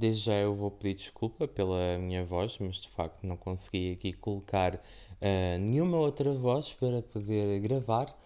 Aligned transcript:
Desde 0.00 0.22
já 0.22 0.32
eu 0.32 0.54
vou 0.54 0.70
pedir 0.70 0.94
desculpa 0.94 1.46
pela 1.46 1.98
minha 1.98 2.24
voz, 2.24 2.56
mas 2.58 2.76
de 2.76 2.88
facto 2.88 3.22
não 3.22 3.36
consegui 3.36 3.92
aqui 3.92 4.14
colocar 4.14 4.76
uh, 4.76 5.58
nenhuma 5.60 5.98
outra 5.98 6.32
voz 6.32 6.72
para 6.72 7.02
poder 7.02 7.60
gravar. 7.60 8.18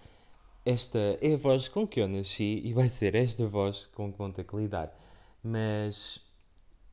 Esta 0.64 1.18
é 1.20 1.34
a 1.34 1.36
voz 1.36 1.66
com 1.66 1.84
que 1.84 2.00
eu 2.00 2.06
nasci 2.06 2.60
e 2.64 2.72
vai 2.72 2.88
ser 2.88 3.16
esta 3.16 3.48
voz 3.48 3.86
com 3.86 4.12
que 4.12 4.16
vão 4.16 4.30
ter 4.30 4.44
que 4.44 4.54
lidar. 4.54 4.96
Mas 5.42 6.24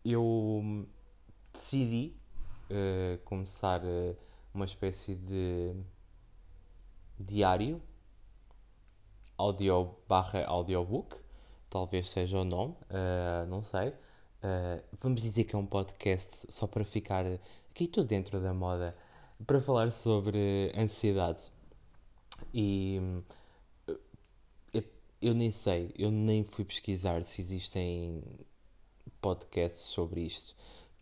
eu 0.04 0.88
decidi 1.54 2.16
uh, 2.72 3.20
começar 3.24 3.84
uh, 3.84 4.18
uma 4.52 4.66
espécie 4.66 5.14
de 5.14 5.76
diário 7.20 7.80
audio 9.38 9.96
barra 10.10 10.44
audiobook, 10.48 11.18
talvez 11.70 12.10
seja 12.10 12.40
o 12.40 12.44
nome, 12.44 12.76
não 13.48 13.62
sei. 13.62 13.94
Uh, 14.44 14.84
vamos 15.00 15.22
dizer 15.22 15.44
que 15.44 15.56
é 15.56 15.60
um 15.60 15.66
podcast 15.66 16.48
só 16.50 16.66
para 16.66 16.84
ficar 16.84 17.26
aqui 17.70 17.88
tudo 17.88 18.08
dentro 18.08 18.42
da 18.42 18.52
moda, 18.54 18.96
para 19.46 19.62
falar 19.62 19.92
sobre 19.92 20.72
ansiedade. 20.76 21.42
E 22.52 23.00
eu, 23.88 24.04
eh, 24.74 24.84
eu 25.22 25.34
nem 25.36 25.52
sei, 25.52 25.94
eu 25.96 26.10
nem 26.10 26.44
fui 26.44 26.66
pesquisar 26.66 27.24
se 27.24 27.40
existem 27.40 28.24
podcasts 29.22 29.84
sobre 29.84 30.22
isto. 30.22 30.56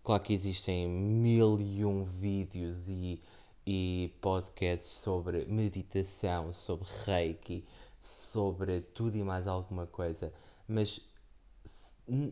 Claro 0.03 0.23
que 0.23 0.33
existem 0.33 0.89
mil 0.89 1.59
e 1.61 1.85
um 1.85 2.03
vídeos 2.03 2.89
e, 2.89 3.21
e 3.66 4.13
podcasts 4.19 4.89
sobre 5.02 5.45
meditação, 5.45 6.52
sobre 6.52 6.88
reiki, 7.05 7.66
sobre 8.02 8.81
tudo 8.81 9.17
e 9.17 9.23
mais 9.23 9.47
alguma 9.47 9.88
coisa, 9.88 10.33
mas 10.67 11.02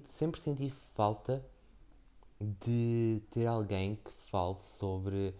sempre 0.05 0.41
senti 0.41 0.69
falta 0.95 1.43
de 2.39 3.21
ter 3.31 3.45
alguém 3.45 3.95
que 3.95 4.11
fale 4.29 4.57
sobre 4.59 5.33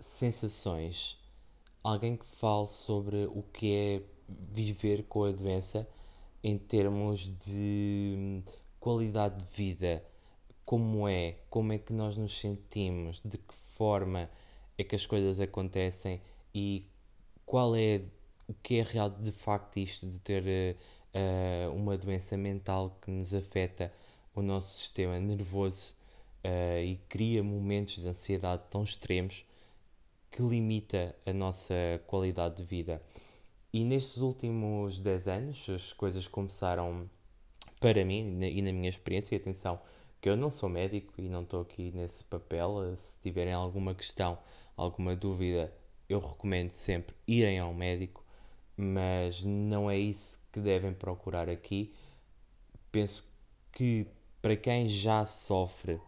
sensações, 0.00 1.18
alguém 1.82 2.16
que 2.16 2.26
fale 2.36 2.66
sobre 2.68 3.26
o 3.26 3.42
que 3.42 3.74
é 3.74 4.02
viver 4.28 5.04
com 5.04 5.24
a 5.24 5.32
doença 5.32 5.88
em 6.42 6.58
termos 6.58 7.32
de 7.38 8.42
qualidade 8.80 9.44
de 9.44 9.56
vida, 9.56 10.04
como 10.64 11.08
é, 11.08 11.38
como 11.48 11.72
é 11.72 11.78
que 11.78 11.92
nós 11.92 12.16
nos 12.16 12.38
sentimos, 12.38 13.22
de 13.24 13.38
que 13.38 13.54
forma 13.76 14.28
é 14.76 14.84
que 14.84 14.94
as 14.94 15.06
coisas 15.06 15.40
acontecem? 15.40 16.20
E 16.54 16.86
qual 17.46 17.74
é 17.76 18.02
o 18.48 18.54
que 18.54 18.78
é 18.78 18.82
real 18.82 19.10
de 19.10 19.32
facto 19.32 19.78
isto 19.78 20.06
de 20.06 20.18
ter 20.18 20.76
uh, 21.14 21.72
uma 21.72 21.96
doença 21.96 22.36
mental 22.36 22.98
que 23.00 23.10
nos 23.10 23.32
afeta 23.32 23.92
o 24.34 24.42
nosso 24.42 24.78
sistema 24.78 25.18
nervoso 25.18 25.94
uh, 26.44 26.82
e 26.82 26.98
cria 27.08 27.42
momentos 27.42 27.94
de 27.94 28.08
ansiedade 28.08 28.62
tão 28.70 28.82
extremos 28.82 29.44
que 30.30 30.42
limita 30.42 31.14
a 31.24 31.32
nossa 31.32 31.74
qualidade 32.06 32.56
de 32.56 32.64
vida. 32.64 33.00
E 33.72 33.84
nestes 33.84 34.18
últimos 34.18 35.00
10 35.00 35.28
anos 35.28 35.68
as 35.68 35.92
coisas 35.92 36.26
começaram 36.26 37.08
para 37.80 38.04
mim 38.04 38.40
e 38.42 38.62
na 38.62 38.72
minha 38.72 38.90
experiência, 38.90 39.34
e 39.34 39.38
atenção, 39.38 39.80
que 40.20 40.28
eu 40.28 40.36
não 40.36 40.50
sou 40.50 40.68
médico 40.68 41.12
e 41.18 41.28
não 41.28 41.42
estou 41.42 41.60
aqui 41.60 41.92
nesse 41.92 42.24
papel, 42.24 42.96
se 42.96 43.16
tiverem 43.20 43.52
alguma 43.52 43.94
questão, 43.94 44.38
alguma 44.76 45.14
dúvida, 45.14 45.72
eu 46.08 46.18
recomendo 46.18 46.72
sempre 46.72 47.14
irem 47.26 47.58
ao 47.58 47.74
médico 47.74 48.24
mas 48.76 49.42
não 49.44 49.90
é 49.90 49.98
isso 49.98 50.40
que 50.54 50.60
devem 50.60 50.94
procurar 50.94 51.50
aqui. 51.50 51.92
Penso 52.92 53.28
que 53.72 54.06
para 54.40 54.56
quem 54.56 54.88
já 54.88 55.26
sofre 55.26 56.00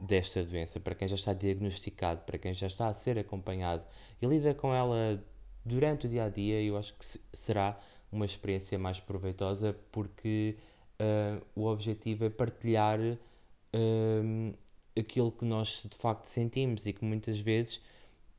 desta 0.00 0.44
doença, 0.44 0.78
para 0.78 0.94
quem 0.94 1.08
já 1.08 1.16
está 1.16 1.32
diagnosticado, 1.32 2.20
para 2.20 2.38
quem 2.38 2.54
já 2.54 2.68
está 2.68 2.86
a 2.86 2.94
ser 2.94 3.18
acompanhado 3.18 3.84
e 4.22 4.26
lida 4.26 4.54
com 4.54 4.72
ela 4.72 5.20
durante 5.64 6.06
o 6.06 6.08
dia 6.08 6.26
a 6.26 6.28
dia, 6.28 6.62
eu 6.62 6.76
acho 6.76 6.94
que 6.94 7.04
será 7.32 7.76
uma 8.12 8.24
experiência 8.24 8.78
mais 8.78 9.00
proveitosa 9.00 9.76
porque 9.90 10.56
uh, 11.00 11.44
o 11.56 11.66
objetivo 11.66 12.24
é 12.24 12.30
partilhar 12.30 13.00
uh, 13.00 14.58
aquilo 14.96 15.32
que 15.32 15.44
nós 15.44 15.88
de 15.90 15.96
facto 15.96 16.26
sentimos 16.26 16.86
e 16.86 16.92
que 16.92 17.04
muitas 17.04 17.40
vezes 17.40 17.80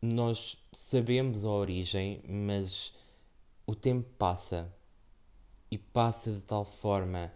nós 0.02 0.58
sabemos 0.72 1.44
a 1.44 1.50
origem, 1.50 2.22
mas 2.26 2.94
o 3.68 3.76
tempo 3.76 4.10
passa 4.18 4.74
e 5.72 5.78
passa 5.78 6.32
de 6.32 6.42
tal 6.42 6.66
forma 6.66 7.32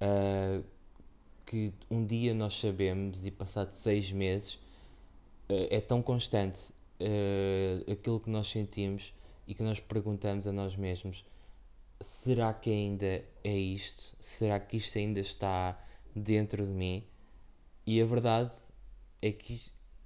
uh, 0.00 0.64
que 1.46 1.72
um 1.90 2.04
dia 2.04 2.34
nós 2.34 2.54
sabemos 2.54 3.24
e 3.26 3.30
passado 3.30 3.72
seis 3.72 4.10
meses 4.12 4.54
uh, 5.48 5.68
é 5.70 5.80
tão 5.80 6.02
constante 6.02 6.60
uh, 7.00 7.90
aquilo 7.90 8.20
que 8.20 8.30
nós 8.30 8.48
sentimos 8.48 9.12
e 9.46 9.54
que 9.54 9.62
nós 9.62 9.80
perguntamos 9.80 10.46
a 10.46 10.52
nós 10.52 10.76
mesmos 10.76 11.24
será 12.00 12.52
que 12.52 12.70
ainda 12.70 13.24
é 13.42 13.56
isto? 13.56 14.16
Será 14.20 14.58
que 14.60 14.76
isto 14.76 14.98
ainda 14.98 15.20
está 15.20 15.78
dentro 16.14 16.64
de 16.64 16.72
mim? 16.72 17.04
E 17.86 18.00
a 18.00 18.04
verdade 18.04 18.50
é 19.20 19.32
que 19.32 19.60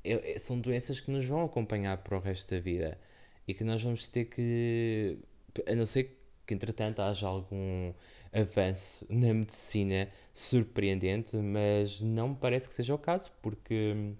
é, 0.05 0.35
é, 0.35 0.39
são 0.39 0.61
doenças 0.61 1.01
que 1.01 1.11
nos 1.11 1.25
vão 1.27 1.45
acompanhar 1.45 1.99
para 1.99 2.17
o 2.17 2.21
resto 2.21 2.55
da 2.55 2.61
vida 2.61 2.99
e 3.47 3.55
que 3.55 3.65
nós 3.65 3.83
vamos 3.83 4.09
ter 4.09 4.27
que 4.27 5.19
a 5.67 5.75
não 5.75 5.87
ser 5.87 6.05
que 6.05 6.18
entretanto 6.55 7.01
haja 7.01 7.27
algum 7.27 7.93
avanço 8.33 9.07
na 9.09 9.33
medicina 9.35 10.09
surpreendente, 10.33 11.37
mas 11.37 12.01
não 12.01 12.31
me 12.31 12.37
parece 12.37 12.69
que 12.69 12.75
seja 12.75 12.95
o 12.95 12.99
caso, 12.99 13.31
porque 13.43 14.15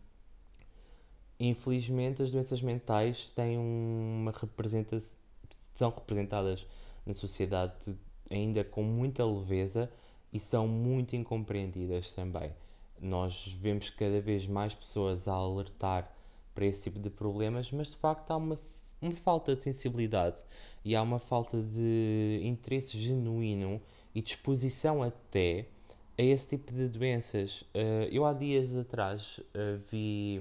infelizmente 1.39 2.23
as 2.23 2.33
doenças 2.33 2.61
mentais 2.61 3.33
têm 3.33 3.59
uma 3.59 4.33
representação 4.33 5.19
são 5.79 5.91
representadas 5.91 6.67
na 7.07 7.15
sociedade 7.15 7.97
ainda 8.29 8.65
com 8.65 8.83
muita 8.83 9.25
leveza 9.25 9.89
e 10.33 10.41
são 10.41 10.67
muito 10.67 11.15
incompreendidas 11.15 12.13
também. 12.13 12.53
Nós 13.01 13.57
vemos 13.61 13.89
cada 13.89 14.21
vez 14.21 14.47
mais 14.49 14.75
pessoas 14.75 15.27
a 15.29 15.33
alertar 15.33 16.13
para 16.53 16.67
esse 16.67 16.83
tipo 16.83 16.99
de 16.99 17.09
problemas, 17.09 17.71
mas 17.71 17.93
de 17.93 17.97
facto 17.97 18.33
há 18.33 18.37
uma 18.37 18.59
uma 19.01 19.13
falta 19.13 19.55
de 19.55 19.63
sensibilidade 19.63 20.43
e 20.85 20.97
há 20.97 21.03
uma 21.03 21.19
falta 21.19 21.63
de 21.63 22.41
interesse 22.43 22.99
genuíno 22.99 23.81
e 24.15 24.21
disposição 24.21 25.03
até 25.03 25.67
a 26.19 26.23
esse 26.23 26.49
tipo 26.49 26.73
de 26.73 26.89
doenças. 26.89 27.63
Uh, 27.75 28.09
eu 28.11 28.25
há 28.25 28.33
dias 28.33 28.77
atrás 28.77 29.39
uh, 29.39 29.81
vi, 29.91 30.41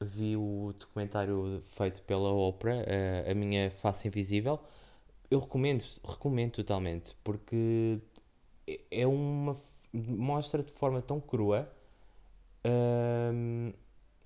vi 0.00 0.36
o 0.36 0.74
documentário 0.78 1.62
feito 1.76 2.02
pela 2.02 2.32
Oprah, 2.32 2.78
uh, 2.78 3.30
A 3.30 3.34
Minha 3.34 3.70
Face 3.70 4.08
Invisível. 4.08 4.58
Eu 5.30 5.40
recomendo, 5.40 5.84
recomendo 6.04 6.52
totalmente, 6.52 7.14
porque 7.22 8.00
é 8.90 9.06
uma 9.06 9.56
mostra 9.92 10.62
de 10.62 10.72
forma 10.72 11.00
tão 11.00 11.20
crua 11.20 11.70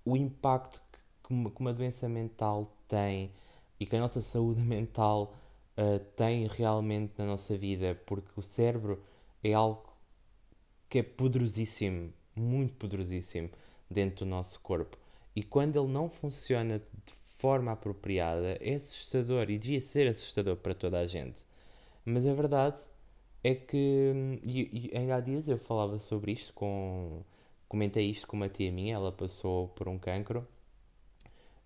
o 0.04 0.16
impacto 0.16 0.80
que 1.22 1.32
uma, 1.32 1.50
que 1.50 1.60
uma 1.60 1.72
doença 1.74 2.08
mental 2.08 2.72
tem 2.90 3.30
e 3.78 3.86
que 3.86 3.96
a 3.96 4.00
nossa 4.00 4.20
saúde 4.20 4.60
mental 4.62 5.34
uh, 5.78 5.98
tem 6.16 6.46
realmente 6.46 7.14
na 7.16 7.24
nossa 7.24 7.56
vida, 7.56 7.94
porque 8.04 8.28
o 8.36 8.42
cérebro 8.42 9.02
é 9.42 9.54
algo 9.54 9.88
que 10.88 10.98
é 10.98 11.02
poderosíssimo, 11.02 12.12
muito 12.34 12.74
poderosíssimo 12.74 13.48
dentro 13.88 14.24
do 14.24 14.30
nosso 14.30 14.60
corpo. 14.60 14.98
E 15.34 15.42
quando 15.42 15.78
ele 15.78 15.92
não 15.92 16.10
funciona 16.10 16.80
de 16.80 17.14
forma 17.38 17.72
apropriada, 17.72 18.58
é 18.60 18.74
assustador 18.74 19.48
e 19.50 19.58
devia 19.58 19.80
ser 19.80 20.08
assustador 20.08 20.56
para 20.56 20.74
toda 20.74 20.98
a 20.98 21.06
gente. 21.06 21.38
Mas 22.04 22.26
a 22.26 22.34
verdade 22.34 22.80
é 23.44 23.54
que, 23.54 24.40
e, 24.44 24.90
e 24.92 24.96
ainda 24.96 25.16
há 25.16 25.20
dias 25.20 25.48
eu 25.48 25.58
falava 25.58 25.98
sobre 25.98 26.32
isto 26.32 26.52
com. 26.52 27.22
Comentei 27.68 28.10
isto 28.10 28.26
com 28.26 28.36
uma 28.36 28.48
tia 28.48 28.72
minha, 28.72 28.96
ela 28.96 29.12
passou 29.12 29.68
por 29.68 29.88
um 29.88 29.96
cancro 29.96 30.46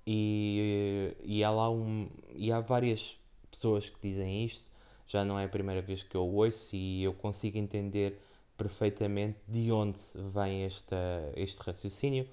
e, 0.07 1.17
e, 1.23 1.45
há 1.45 1.51
lá 1.51 1.71
um, 1.71 2.09
e 2.35 2.53
há 2.53 2.61
várias 2.61 3.19
pessoas 3.51 3.89
que 3.89 3.97
dizem 4.03 4.45
isto, 4.45 4.71
já 5.07 5.25
não 5.25 5.39
é 5.39 5.45
a 5.45 5.49
primeira 5.49 5.81
vez 5.81 6.03
que 6.03 6.17
eu 6.17 6.27
ouço 6.27 6.75
e 6.75 7.03
eu 7.03 7.15
consigo 7.15 7.59
entender 7.59 8.19
perfeitamente 8.57 9.39
de 9.49 9.71
onde 9.73 9.99
vem 10.33 10.65
esta, 10.65 10.97
este 11.37 11.61
raciocínio 11.61 12.29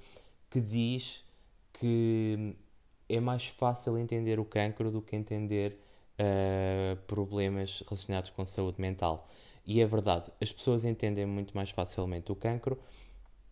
que 0.50 0.60
diz 0.60 1.24
que 1.74 2.56
é 3.10 3.20
mais 3.20 3.48
fácil 3.48 3.98
entender 3.98 4.40
o 4.40 4.46
cancro 4.46 4.92
do 4.92 5.02
que 5.02 5.16
entender 5.16 5.78
uh, 6.20 6.96
problemas 7.08 7.84
relacionados 7.88 8.30
com 8.30 8.46
saúde 8.46 8.80
mental. 8.80 9.28
E 9.66 9.82
é 9.82 9.86
verdade, 9.86 10.32
as 10.42 10.52
pessoas 10.52 10.86
entendem 10.86 11.26
muito 11.26 11.56
mais 11.56 11.70
facilmente 11.70 12.32
o 12.32 12.36
cancro 12.36 12.80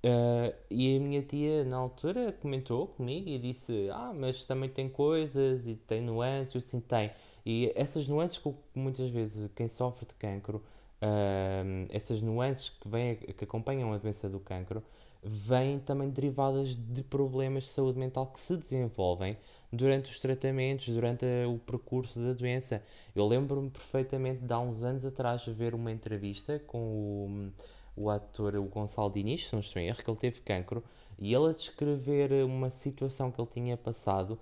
Uh, 0.01 0.55
e 0.69 0.95
a 0.95 0.99
minha 0.99 1.21
tia, 1.21 1.65
na 1.65 1.75
altura, 1.75 2.31
comentou 2.41 2.87
comigo 2.87 3.27
e 3.27 3.37
disse: 3.37 3.89
Ah, 3.91 4.13
mas 4.15 4.45
também 4.47 4.69
tem 4.69 4.87
coisas 4.87 5.67
e 5.67 5.75
tem 5.75 6.01
nuances, 6.01 6.63
sim, 6.63 6.79
tem. 6.79 7.11
E 7.45 7.71
essas 7.75 8.07
nuances 8.07 8.37
que 8.37 8.53
muitas 8.73 9.09
vezes 9.09 9.51
quem 9.55 9.67
sofre 9.67 10.05
de 10.05 10.13
cancro 10.15 10.63
uh, 11.01 11.87
essas 11.89 12.21
nuances 12.21 12.69
que, 12.69 12.87
vêm, 12.87 13.15
que 13.15 13.43
acompanham 13.43 13.93
a 13.93 13.97
doença 13.97 14.29
do 14.29 14.39
cancro 14.39 14.83
vêm 15.21 15.79
também 15.79 16.09
derivadas 16.09 16.77
de 16.77 17.03
problemas 17.03 17.63
de 17.63 17.69
saúde 17.69 17.99
mental 17.99 18.27
que 18.27 18.39
se 18.39 18.55
desenvolvem 18.55 19.37
durante 19.71 20.09
os 20.09 20.19
tratamentos, 20.19 20.87
durante 20.87 21.25
o 21.45 21.57
percurso 21.59 22.19
da 22.21 22.31
doença. 22.31 22.81
Eu 23.13 23.27
lembro-me 23.27 23.69
perfeitamente 23.69 24.45
de 24.45 24.53
há 24.53 24.59
uns 24.59 24.81
anos 24.81 25.03
atrás 25.03 25.45
ver 25.45 25.75
uma 25.75 25.91
entrevista 25.91 26.57
com 26.59 26.79
o, 26.79 27.51
o 27.99 28.09
ator 28.09 28.55
o 28.55 28.63
Gonçalo 28.63 29.11
Diniz, 29.11 29.47
se 29.47 29.53
não 29.53 29.59
estou 29.59 29.81
em 29.81 29.87
erro, 29.87 30.01
que 30.01 30.09
ele 30.09 30.17
teve 30.17 30.41
cancro, 30.41 30.81
e 31.17 31.33
ele 31.33 31.49
a 31.49 31.53
descrever 31.53 32.31
uma 32.45 32.69
situação 32.69 33.29
que 33.29 33.41
ele 33.41 33.49
tinha 33.49 33.77
passado, 33.77 34.39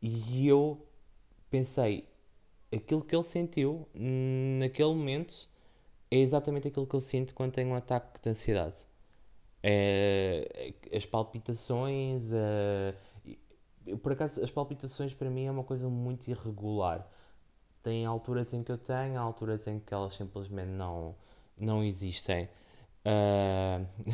e 0.00 0.46
eu 0.46 0.86
pensei, 1.50 2.04
aquilo 2.72 3.04
que 3.04 3.14
ele 3.14 3.24
sentiu 3.24 3.88
naquele 3.92 4.94
momento 4.94 5.48
é 6.10 6.18
exatamente 6.18 6.68
aquilo 6.68 6.86
que 6.86 6.94
eu 6.94 7.00
sinto 7.00 7.34
quando 7.34 7.52
tenho 7.52 7.70
um 7.70 7.74
ataque 7.74 8.20
de 8.22 8.30
ansiedade. 8.30 8.86
É, 9.62 10.72
as 10.92 11.04
palpitações, 11.04 12.30
é, 12.32 12.94
por 14.02 14.12
acaso, 14.12 14.42
as 14.42 14.50
palpitações 14.50 15.12
para 15.12 15.28
mim 15.28 15.46
é 15.46 15.50
uma 15.50 15.64
coisa 15.64 15.88
muito 15.88 16.30
irregular. 16.30 17.06
Tem 17.82 18.06
alturas 18.06 18.52
em 18.54 18.62
que 18.62 18.70
eu 18.70 18.78
tenho, 18.78 19.18
há 19.18 19.20
alturas 19.20 19.66
em 19.66 19.80
que 19.80 19.92
elas 19.92 20.14
simplesmente 20.14 20.68
não, 20.68 21.14
não 21.58 21.82
existem. 21.82 22.48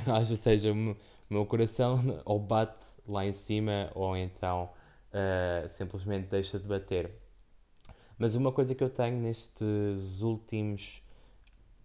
Uh, 0.06 0.12
ou 0.16 0.36
seja, 0.36 0.72
o 0.72 0.96
meu 1.28 1.44
coração 1.44 2.20
ou 2.24 2.38
bate 2.38 2.86
lá 3.06 3.26
em 3.26 3.32
cima 3.32 3.90
ou 3.94 4.16
então 4.16 4.70
uh, 5.12 5.68
simplesmente 5.70 6.28
deixa 6.28 6.58
de 6.58 6.66
bater. 6.66 7.10
Mas 8.18 8.34
uma 8.34 8.52
coisa 8.52 8.74
que 8.74 8.82
eu 8.82 8.88
tenho 8.88 9.20
nestes 9.20 10.22
últimos 10.22 11.02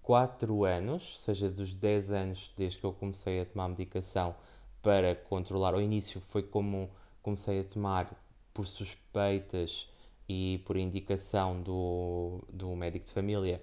4 0.01 0.63
anos, 0.63 1.19
seja 1.19 1.49
dos 1.49 1.75
10 1.75 2.11
anos 2.11 2.53
desde 2.55 2.79
que 2.79 2.85
eu 2.85 2.93
comecei 2.93 3.41
a 3.41 3.45
tomar 3.45 3.67
medicação 3.67 4.35
para 4.81 5.15
controlar, 5.15 5.73
ao 5.73 5.81
início 5.81 6.21
foi 6.21 6.43
como 6.43 6.89
comecei 7.21 7.59
a 7.61 7.63
tomar 7.63 8.13
por 8.53 8.65
suspeitas 8.65 9.87
e 10.27 10.61
por 10.65 10.77
indicação 10.77 11.61
do, 11.61 12.43
do 12.51 12.75
médico 12.75 13.05
de 13.05 13.11
família, 13.13 13.61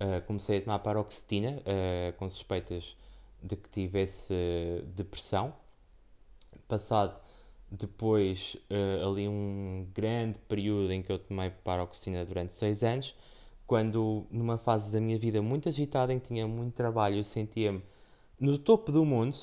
uh, 0.00 0.24
comecei 0.26 0.58
a 0.58 0.62
tomar 0.62 0.78
paroxetina 0.80 1.58
uh, 1.60 2.12
com 2.18 2.28
suspeitas 2.28 2.96
de 3.42 3.56
que 3.56 3.68
tivesse 3.68 4.34
depressão. 4.94 5.52
Passado 6.66 7.20
depois 7.70 8.56
uh, 8.68 9.08
ali 9.08 9.28
um 9.28 9.86
grande 9.94 10.38
período 10.40 10.92
em 10.92 11.02
que 11.02 11.12
eu 11.12 11.18
tomei 11.18 11.50
paroxetina 11.50 12.24
durante 12.24 12.54
6 12.54 12.82
anos, 12.82 13.14
quando 13.66 14.26
numa 14.30 14.58
fase 14.58 14.90
da 14.90 15.00
minha 15.00 15.18
vida 15.18 15.40
muito 15.40 15.68
agitada, 15.68 16.12
em 16.12 16.18
que 16.18 16.28
tinha 16.28 16.48
muito 16.48 16.74
trabalho, 16.74 17.16
eu 17.18 17.24
sentia-me 17.24 17.82
no 18.40 18.58
topo 18.58 18.90
do 18.90 19.04
mundo, 19.04 19.36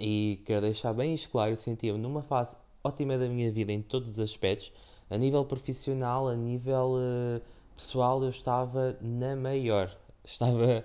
e 0.00 0.42
quero 0.44 0.62
deixar 0.62 0.92
bem 0.92 1.14
isto 1.14 1.30
claro, 1.30 1.52
eu 1.52 1.56
sentia-me 1.56 1.98
numa 1.98 2.22
fase 2.22 2.56
ótima 2.82 3.16
da 3.16 3.28
minha 3.28 3.52
vida 3.52 3.70
em 3.70 3.80
todos 3.80 4.08
os 4.08 4.18
aspectos, 4.18 4.72
a 5.08 5.16
nível 5.16 5.44
profissional, 5.44 6.26
a 6.26 6.34
nível 6.34 6.96
uh, 6.96 7.40
pessoal, 7.76 8.22
eu 8.22 8.30
estava 8.30 8.96
na 9.00 9.36
maior, 9.36 9.96
estava 10.24 10.84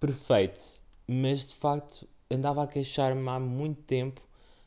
perfeito, 0.00 0.60
mas 1.06 1.48
de 1.48 1.54
facto 1.54 2.06
andava 2.30 2.62
a 2.62 2.66
queixar-me 2.66 3.28
há 3.28 3.40
muito 3.40 3.82
tempo 3.82 4.20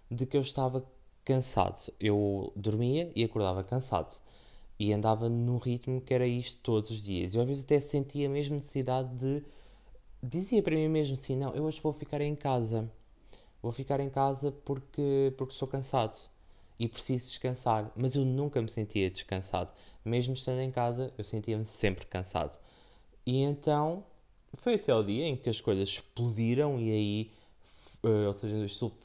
de 0.09 0.25
que 0.25 0.37
eu 0.37 0.41
estava 0.41 0.85
cansado. 1.25 1.91
Eu 1.99 2.51
dormia 2.55 3.11
e 3.15 3.23
acordava 3.23 3.63
cansado. 3.63 4.15
E 4.79 4.91
andava 4.93 5.29
num 5.29 5.57
ritmo 5.57 6.01
que 6.01 6.13
era 6.13 6.27
isto 6.27 6.59
todos 6.61 6.91
os 6.91 7.03
dias. 7.03 7.35
Eu 7.35 7.41
às 7.41 7.47
vezes 7.47 7.63
até 7.63 7.79
sentia 7.79 8.27
a 8.27 8.31
mesma 8.31 8.55
necessidade 8.57 9.09
de. 9.15 9.43
Dizia 10.21 10.63
para 10.63 10.75
mim 10.75 10.87
mesmo 10.89 11.13
assim: 11.15 11.37
não, 11.37 11.53
eu 11.53 11.63
hoje 11.63 11.81
vou 11.81 11.93
ficar 11.93 12.21
em 12.21 12.35
casa 12.35 12.89
vou 13.63 13.71
ficar 13.71 14.01
em 14.01 14.09
casa 14.09 14.51
porque, 14.51 15.33
porque 15.37 15.53
estou 15.53 15.67
cansado 15.67 16.17
e 16.79 16.87
preciso 16.87 17.25
descansar. 17.27 17.91
Mas 17.95 18.15
eu 18.15 18.25
nunca 18.25 18.61
me 18.61 18.69
sentia 18.69 19.09
descansado. 19.09 19.71
Mesmo 20.03 20.33
estando 20.33 20.59
em 20.59 20.71
casa, 20.71 21.13
eu 21.17 21.23
sentia-me 21.23 21.65
sempre 21.65 22.05
cansado. 22.05 22.59
E 23.25 23.37
então 23.41 24.03
foi 24.55 24.75
até 24.75 24.93
o 24.93 25.03
dia 25.03 25.25
em 25.25 25.35
que 25.35 25.49
as 25.49 25.61
coisas 25.61 25.89
explodiram 25.89 26.79
e 26.79 26.91
aí, 26.91 27.31
uh, 28.03 28.27
ou 28.27 28.33
seja, 28.33 28.55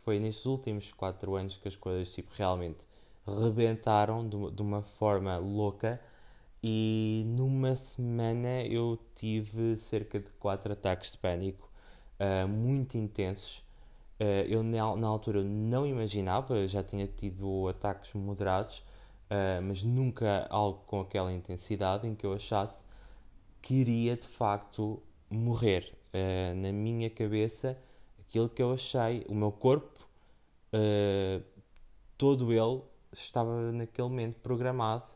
foi 0.05 0.19
nestes 0.19 0.47
últimos 0.47 0.93
4 0.93 1.35
anos 1.37 1.57
que 1.57 1.69
as 1.69 1.77
coisas 1.77 2.13
tipo, 2.13 2.31
realmente 2.35 2.79
rebentaram 3.27 4.29
de, 4.29 4.51
de 4.51 4.63
uma 4.63 4.83
forma 4.83 5.37
louca. 5.39 6.01
E 6.63 7.23
numa 7.27 7.77
semana 7.77 8.63
eu 8.65 8.99
tive 9.15 9.77
cerca 9.77 10.19
de 10.19 10.31
4 10.33 10.73
ataques 10.73 11.13
de 11.13 11.19
pânico 11.19 11.71
uh, 12.19 12.49
muito 12.49 12.99
intensos 12.99 13.63
Uh, 14.21 14.43
eu 14.49 14.65
na, 14.65 14.97
na, 14.97 15.07
altura 15.07 15.45
não 15.45 15.87
imaginava, 15.87 16.67
já 16.67 16.83
tinha 16.83 17.07
tido 17.07 17.69
ataques 17.69 18.13
moderados, 18.15 18.79
uh, 19.31 19.63
mas 19.63 19.85
nunca 19.85 20.45
algo 20.51 20.81
com 20.87 21.01
aquela 21.01 21.33
intensidade 21.33 22.05
em 22.07 22.17
que 22.17 22.27
eu 22.27 22.33
achasse 22.33 22.81
que 23.63 23.75
iria 23.75 24.17
de 24.17 24.27
facto 24.27 25.01
morrer. 25.31 25.95
Uh, 26.13 26.55
na 26.57 26.73
minha 26.73 27.09
cabeça, 27.09 27.79
aquilo 28.19 28.49
que 28.49 28.61
eu 28.61 28.73
achei, 28.73 29.25
o 29.29 29.35
meu 29.35 29.53
corpo, 29.53 29.99
todo 32.19 32.53
ele 32.53 32.83
estava 33.13 33.73
naquele 33.73 34.09
momento 34.09 34.41
programado 34.41 35.07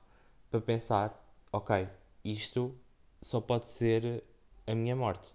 para 0.50 0.60
pensar: 0.60 1.26
ok, 1.52 1.88
isto 2.24 2.74
só 3.20 3.40
pode 3.40 3.68
ser 3.70 4.22
a 4.66 4.74
minha 4.74 4.94
morte. 4.94 5.34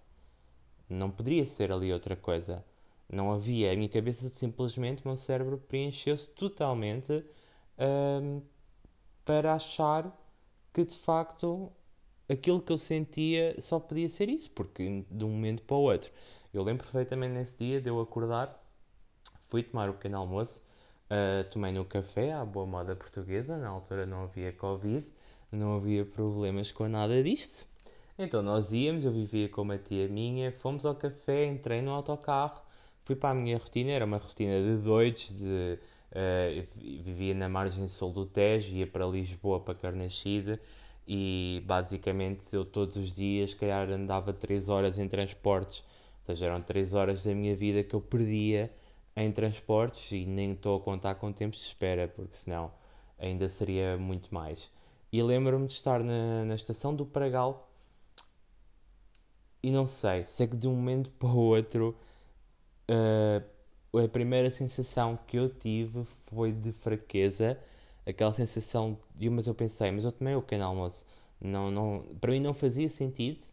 Não 0.88 1.10
poderia 1.10 1.44
ser 1.44 1.70
ali 1.70 1.92
outra 1.92 2.16
coisa. 2.16 2.64
Não 3.10 3.32
havia. 3.32 3.72
A 3.72 3.76
minha 3.76 3.88
cabeça 3.88 4.28
simplesmente, 4.30 5.02
o 5.04 5.08
meu 5.08 5.16
cérebro 5.16 5.58
preencheu-se 5.58 6.28
totalmente 6.30 7.24
um, 7.78 8.42
para 9.24 9.54
achar 9.54 10.12
que 10.72 10.84
de 10.84 10.96
facto 10.98 11.72
aquilo 12.28 12.60
que 12.60 12.72
eu 12.72 12.78
sentia 12.78 13.58
só 13.60 13.80
podia 13.80 14.08
ser 14.08 14.28
isso, 14.28 14.50
porque 14.50 15.04
de 15.10 15.24
um 15.24 15.30
momento 15.30 15.62
para 15.62 15.76
o 15.76 15.80
outro. 15.80 16.10
Eu 16.52 16.62
lembro 16.62 16.84
perfeitamente 16.84 17.34
nesse 17.34 17.56
dia 17.56 17.80
de 17.80 17.88
eu 17.88 18.00
acordar, 18.00 18.62
fui 19.48 19.62
tomar 19.62 19.88
o 19.88 19.94
pequeno 19.94 20.18
almoço, 20.18 20.62
uh, 21.10 21.48
tomei 21.50 21.72
no 21.72 21.84
café, 21.84 22.32
à 22.32 22.44
boa 22.44 22.66
moda 22.66 22.94
portuguesa, 22.94 23.56
na 23.56 23.68
altura 23.68 24.06
não 24.06 24.24
havia 24.24 24.52
Covid, 24.52 25.06
não 25.50 25.76
havia 25.76 26.04
problemas 26.04 26.70
com 26.70 26.86
nada 26.88 27.22
disto. 27.22 27.66
Então 28.18 28.42
nós 28.42 28.72
íamos, 28.72 29.04
eu 29.04 29.12
vivia 29.12 29.48
com 29.48 29.62
uma 29.62 29.78
tia 29.78 30.08
minha, 30.08 30.52
fomos 30.52 30.84
ao 30.84 30.94
café, 30.94 31.46
entrei 31.46 31.80
no 31.80 31.92
autocarro, 31.92 32.60
fui 33.08 33.16
para 33.16 33.30
a 33.30 33.34
minha 33.34 33.56
rotina, 33.56 33.90
era 33.90 34.04
uma 34.04 34.18
rotina 34.18 34.60
de 34.60 34.82
doidos, 34.82 35.30
de, 35.30 35.78
uh, 36.12 36.68
vivia 36.76 37.34
na 37.34 37.48
margem 37.48 37.88
sul 37.88 38.12
do 38.12 38.26
Tejo, 38.26 38.70
ia 38.76 38.86
para 38.86 39.06
Lisboa, 39.06 39.58
para 39.58 39.74
Carnachide, 39.74 40.60
e 41.06 41.62
basicamente 41.64 42.42
eu 42.52 42.66
todos 42.66 42.96
os 42.96 43.14
dias, 43.14 43.54
calhar 43.54 43.88
andava 43.88 44.34
3 44.34 44.68
horas 44.68 44.98
em 44.98 45.08
transportes, 45.08 45.82
ou 46.20 46.26
seja, 46.26 46.44
eram 46.44 46.60
3 46.60 46.92
horas 46.92 47.24
da 47.24 47.34
minha 47.34 47.56
vida 47.56 47.82
que 47.82 47.94
eu 47.94 48.00
perdia 48.02 48.70
em 49.16 49.32
transportes, 49.32 50.12
e 50.12 50.26
nem 50.26 50.52
estou 50.52 50.76
a 50.76 50.80
contar 50.80 51.14
com 51.14 51.32
tempos 51.32 51.60
de 51.60 51.64
espera, 51.64 52.08
porque 52.08 52.36
senão 52.36 52.70
ainda 53.18 53.48
seria 53.48 53.96
muito 53.96 54.34
mais. 54.34 54.70
E 55.10 55.22
lembro-me 55.22 55.66
de 55.66 55.72
estar 55.72 56.04
na, 56.04 56.44
na 56.44 56.54
estação 56.54 56.94
do 56.94 57.06
Pragal, 57.06 57.72
e 59.62 59.70
não 59.70 59.86
sei, 59.86 60.24
sei 60.24 60.46
que 60.46 60.56
de 60.58 60.68
um 60.68 60.74
momento 60.74 61.10
para 61.12 61.28
o 61.30 61.38
outro 61.38 61.96
uh, 62.90 63.98
a 63.98 64.08
primeira 64.08 64.50
sensação 64.50 65.18
que 65.26 65.36
eu 65.38 65.48
tive 65.48 66.04
foi 66.26 66.52
de 66.52 66.72
fraqueza, 66.72 67.58
aquela 68.06 68.32
sensação 68.32 68.98
de, 69.14 69.28
mas 69.30 69.46
eu 69.46 69.54
pensei, 69.54 69.90
mas 69.90 70.04
eu 70.04 70.12
tomei 70.12 70.34
o 70.34 70.42
pequeno 70.42 70.64
almoço, 70.64 71.04
não, 71.40 71.70
não, 71.70 72.04
para 72.20 72.32
mim 72.32 72.40
não 72.40 72.54
fazia 72.54 72.88
sentido 72.88 73.46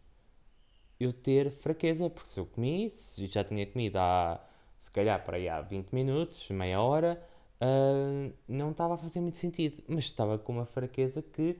eu 0.98 1.12
ter 1.12 1.50
fraqueza, 1.50 2.08
porque 2.10 2.28
se 2.28 2.40
eu 2.40 2.46
comi, 2.46 2.90
se 2.90 3.26
já 3.26 3.44
tinha 3.44 3.66
comido 3.66 3.96
há, 3.98 4.40
se 4.78 4.90
calhar 4.90 5.22
para 5.24 5.36
aí 5.36 5.48
há 5.48 5.60
20 5.60 5.92
minutos, 5.92 6.48
meia 6.50 6.80
hora, 6.80 7.22
uh, 7.60 8.32
não 8.48 8.70
estava 8.70 8.94
a 8.94 8.98
fazer 8.98 9.20
muito 9.20 9.36
sentido, 9.36 9.82
mas 9.88 10.04
estava 10.04 10.38
com 10.38 10.52
uma 10.52 10.66
fraqueza 10.66 11.22
que 11.22 11.58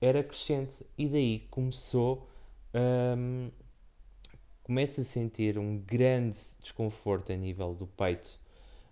era 0.00 0.22
crescente, 0.22 0.84
e 0.98 1.08
daí 1.08 1.40
começou 1.50 2.28
um, 2.74 3.48
ah, 3.48 3.65
começo 4.66 5.00
a 5.00 5.04
sentir 5.04 5.58
um 5.58 5.78
grande 5.78 6.36
desconforto 6.60 7.30
a 7.30 7.36
nível 7.36 7.72
do 7.72 7.86
peito, 7.86 8.36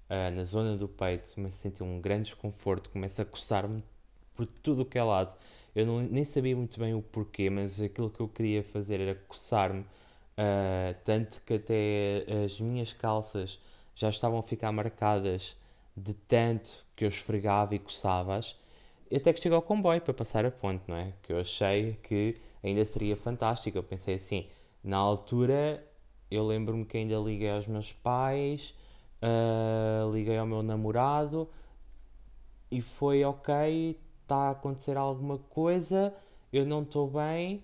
uh, 0.08 0.32
na 0.32 0.44
zona 0.44 0.76
do 0.76 0.86
peito, 0.86 1.34
começo 1.34 1.56
a 1.56 1.60
sentir 1.62 1.82
um 1.82 2.00
grande 2.00 2.30
desconforto, 2.30 2.90
começo 2.90 3.20
a 3.20 3.24
coçar-me 3.24 3.82
por 4.36 4.46
tudo 4.46 4.82
o 4.82 4.84
que 4.84 4.96
é 4.96 5.02
lado. 5.02 5.36
Eu 5.74 5.84
não, 5.84 6.00
nem 6.00 6.24
sabia 6.24 6.54
muito 6.54 6.78
bem 6.78 6.94
o 6.94 7.02
porquê, 7.02 7.50
mas 7.50 7.80
aquilo 7.80 8.08
que 8.08 8.20
eu 8.20 8.28
queria 8.28 8.62
fazer 8.62 9.00
era 9.00 9.16
coçar-me, 9.26 9.80
uh, 9.80 10.94
tanto 11.04 11.42
que 11.44 11.54
até 11.54 12.24
as 12.44 12.60
minhas 12.60 12.92
calças 12.92 13.58
já 13.96 14.10
estavam 14.10 14.38
a 14.38 14.42
ficar 14.44 14.70
marcadas 14.70 15.56
de 15.96 16.14
tanto 16.14 16.86
que 16.94 17.04
eu 17.04 17.08
esfregava 17.08 17.74
e 17.74 17.80
coçava-as. 17.80 18.56
até 19.12 19.32
que 19.32 19.40
chego 19.40 19.56
ao 19.56 19.62
comboio 19.62 20.00
para 20.00 20.14
passar 20.14 20.46
a 20.46 20.52
ponte, 20.52 20.84
não 20.86 20.96
é? 20.96 21.12
Que 21.20 21.32
eu 21.32 21.40
achei 21.40 21.94
que 22.00 22.36
ainda 22.62 22.84
seria 22.84 23.16
fantástico. 23.16 23.76
Eu 23.76 23.82
pensei 23.82 24.14
assim, 24.14 24.46
na 24.84 24.98
altura, 24.98 25.82
eu 26.30 26.46
lembro-me 26.46 26.84
que 26.84 26.98
ainda 26.98 27.16
liguei 27.16 27.50
aos 27.50 27.66
meus 27.66 27.92
pais, 27.92 28.74
uh, 29.22 30.12
liguei 30.12 30.36
ao 30.36 30.46
meu 30.46 30.62
namorado 30.62 31.48
e 32.70 32.82
foi 32.82 33.24
ok, 33.24 33.98
está 34.22 34.36
a 34.36 34.50
acontecer 34.50 34.96
alguma 34.96 35.38
coisa, 35.38 36.14
eu 36.52 36.66
não 36.66 36.82
estou 36.82 37.08
bem 37.08 37.62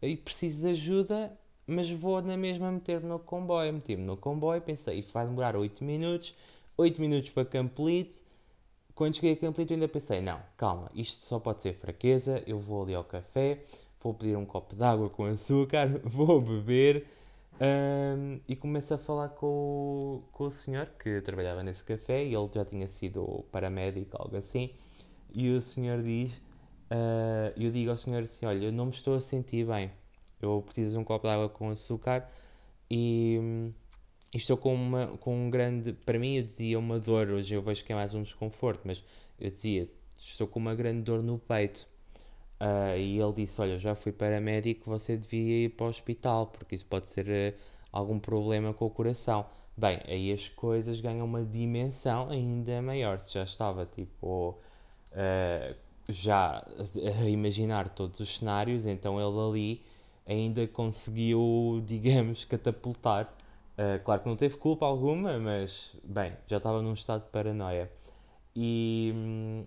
e 0.00 0.16
preciso 0.16 0.62
de 0.62 0.68
ajuda, 0.68 1.36
mas 1.66 1.90
vou 1.90 2.22
na 2.22 2.36
mesma 2.36 2.70
meter-me 2.70 3.08
no 3.08 3.18
comboio. 3.18 3.72
Meti-me 3.72 4.02
no 4.02 4.16
comboio, 4.16 4.60
pensei, 4.60 4.98
isto 4.98 5.12
vai 5.12 5.26
demorar 5.26 5.56
8 5.56 5.84
minutos, 5.84 6.34
8 6.76 7.00
minutos 7.00 7.30
para 7.30 7.44
Complete. 7.44 8.16
Quando 8.94 9.14
cheguei 9.14 9.32
a 9.32 9.36
Complete, 9.36 9.70
eu 9.70 9.74
ainda 9.76 9.88
pensei, 9.88 10.20
não, 10.20 10.40
calma, 10.56 10.90
isto 10.94 11.24
só 11.24 11.38
pode 11.38 11.62
ser 11.62 11.74
fraqueza, 11.74 12.42
eu 12.46 12.58
vou 12.58 12.82
ali 12.82 12.94
ao 12.94 13.04
café, 13.04 13.64
vou 14.02 14.14
pedir 14.14 14.36
um 14.36 14.46
copo 14.46 14.74
de 14.74 14.82
água 14.82 15.10
com 15.10 15.24
açúcar, 15.24 16.00
vou 16.04 16.40
beber. 16.40 17.06
Um, 17.60 18.40
e 18.48 18.56
começo 18.56 18.94
a 18.94 18.98
falar 18.98 19.28
com 19.30 19.46
o, 19.46 20.22
com 20.32 20.44
o 20.44 20.50
senhor 20.50 20.86
que 20.98 21.20
trabalhava 21.20 21.62
nesse 21.62 21.84
café 21.84 22.24
e 22.24 22.34
ele 22.34 22.48
já 22.54 22.64
tinha 22.64 22.88
sido 22.88 23.44
paramédico, 23.52 24.16
algo 24.18 24.36
assim. 24.36 24.70
E 25.34 25.50
o 25.50 25.60
senhor 25.60 26.02
diz: 26.02 26.32
uh, 26.90 27.52
Eu 27.56 27.70
digo 27.70 27.90
ao 27.90 27.96
senhor 27.96 28.22
assim: 28.22 28.46
Olha, 28.46 28.64
eu 28.66 28.72
não 28.72 28.86
me 28.86 28.92
estou 28.92 29.14
a 29.14 29.20
sentir 29.20 29.66
bem, 29.66 29.90
eu 30.40 30.62
preciso 30.64 30.92
de 30.92 30.98
um 30.98 31.04
copo 31.04 31.26
de 31.28 31.34
água 31.34 31.50
com 31.50 31.68
açúcar 31.68 32.26
e, 32.90 33.38
e 34.32 34.38
estou 34.38 34.56
com, 34.56 34.74
uma, 34.74 35.08
com 35.18 35.46
um 35.46 35.50
grande. 35.50 35.92
Para 35.92 36.18
mim, 36.18 36.36
eu 36.36 36.42
dizia 36.42 36.78
uma 36.78 36.98
dor, 36.98 37.28
hoje 37.28 37.54
eu 37.54 37.62
vejo 37.62 37.84
que 37.84 37.92
é 37.92 37.94
mais 37.94 38.14
um 38.14 38.22
desconforto, 38.22 38.80
mas 38.84 39.04
eu 39.38 39.50
dizia: 39.50 39.86
Estou 40.16 40.46
com 40.46 40.58
uma 40.58 40.74
grande 40.74 41.02
dor 41.02 41.22
no 41.22 41.38
peito. 41.38 41.86
Uh, 42.60 42.96
e 42.98 43.18
ele 43.18 43.32
disse: 43.32 43.58
Olha, 43.60 43.78
já 43.78 43.94
fui 43.94 44.12
paramédico, 44.12 44.84
você 44.90 45.16
devia 45.16 45.64
ir 45.64 45.70
para 45.70 45.86
o 45.86 45.88
hospital, 45.88 46.46
porque 46.48 46.74
isso 46.74 46.84
pode 46.84 47.10
ser 47.10 47.26
uh, 47.26 47.58
algum 47.90 48.18
problema 48.18 48.74
com 48.74 48.84
o 48.84 48.90
coração. 48.90 49.46
Bem, 49.76 49.98
aí 50.06 50.30
as 50.30 50.46
coisas 50.48 51.00
ganham 51.00 51.24
uma 51.24 51.42
dimensão 51.42 52.28
ainda 52.28 52.82
maior. 52.82 53.18
Se 53.20 53.32
já 53.32 53.44
estava 53.44 53.86
tipo 53.86 54.58
uh, 55.12 55.74
já 56.06 56.62
a 57.22 57.28
imaginar 57.28 57.88
todos 57.88 58.20
os 58.20 58.38
cenários, 58.38 58.86
então 58.86 59.18
ele 59.18 59.40
ali 59.40 59.82
ainda 60.26 60.66
conseguiu, 60.68 61.82
digamos, 61.88 62.44
catapultar. 62.44 63.32
claro 64.04 64.22
que 64.22 64.28
não 64.28 64.36
teve 64.36 64.56
culpa 64.58 64.84
alguma, 64.84 65.38
mas 65.38 65.96
bem, 66.04 66.34
já 66.46 66.58
estava 66.58 66.82
num 66.82 66.92
estado 66.92 67.24
de 67.24 67.30
paranoia. 67.30 67.90
E. 68.54 69.12
Hum, 69.14 69.64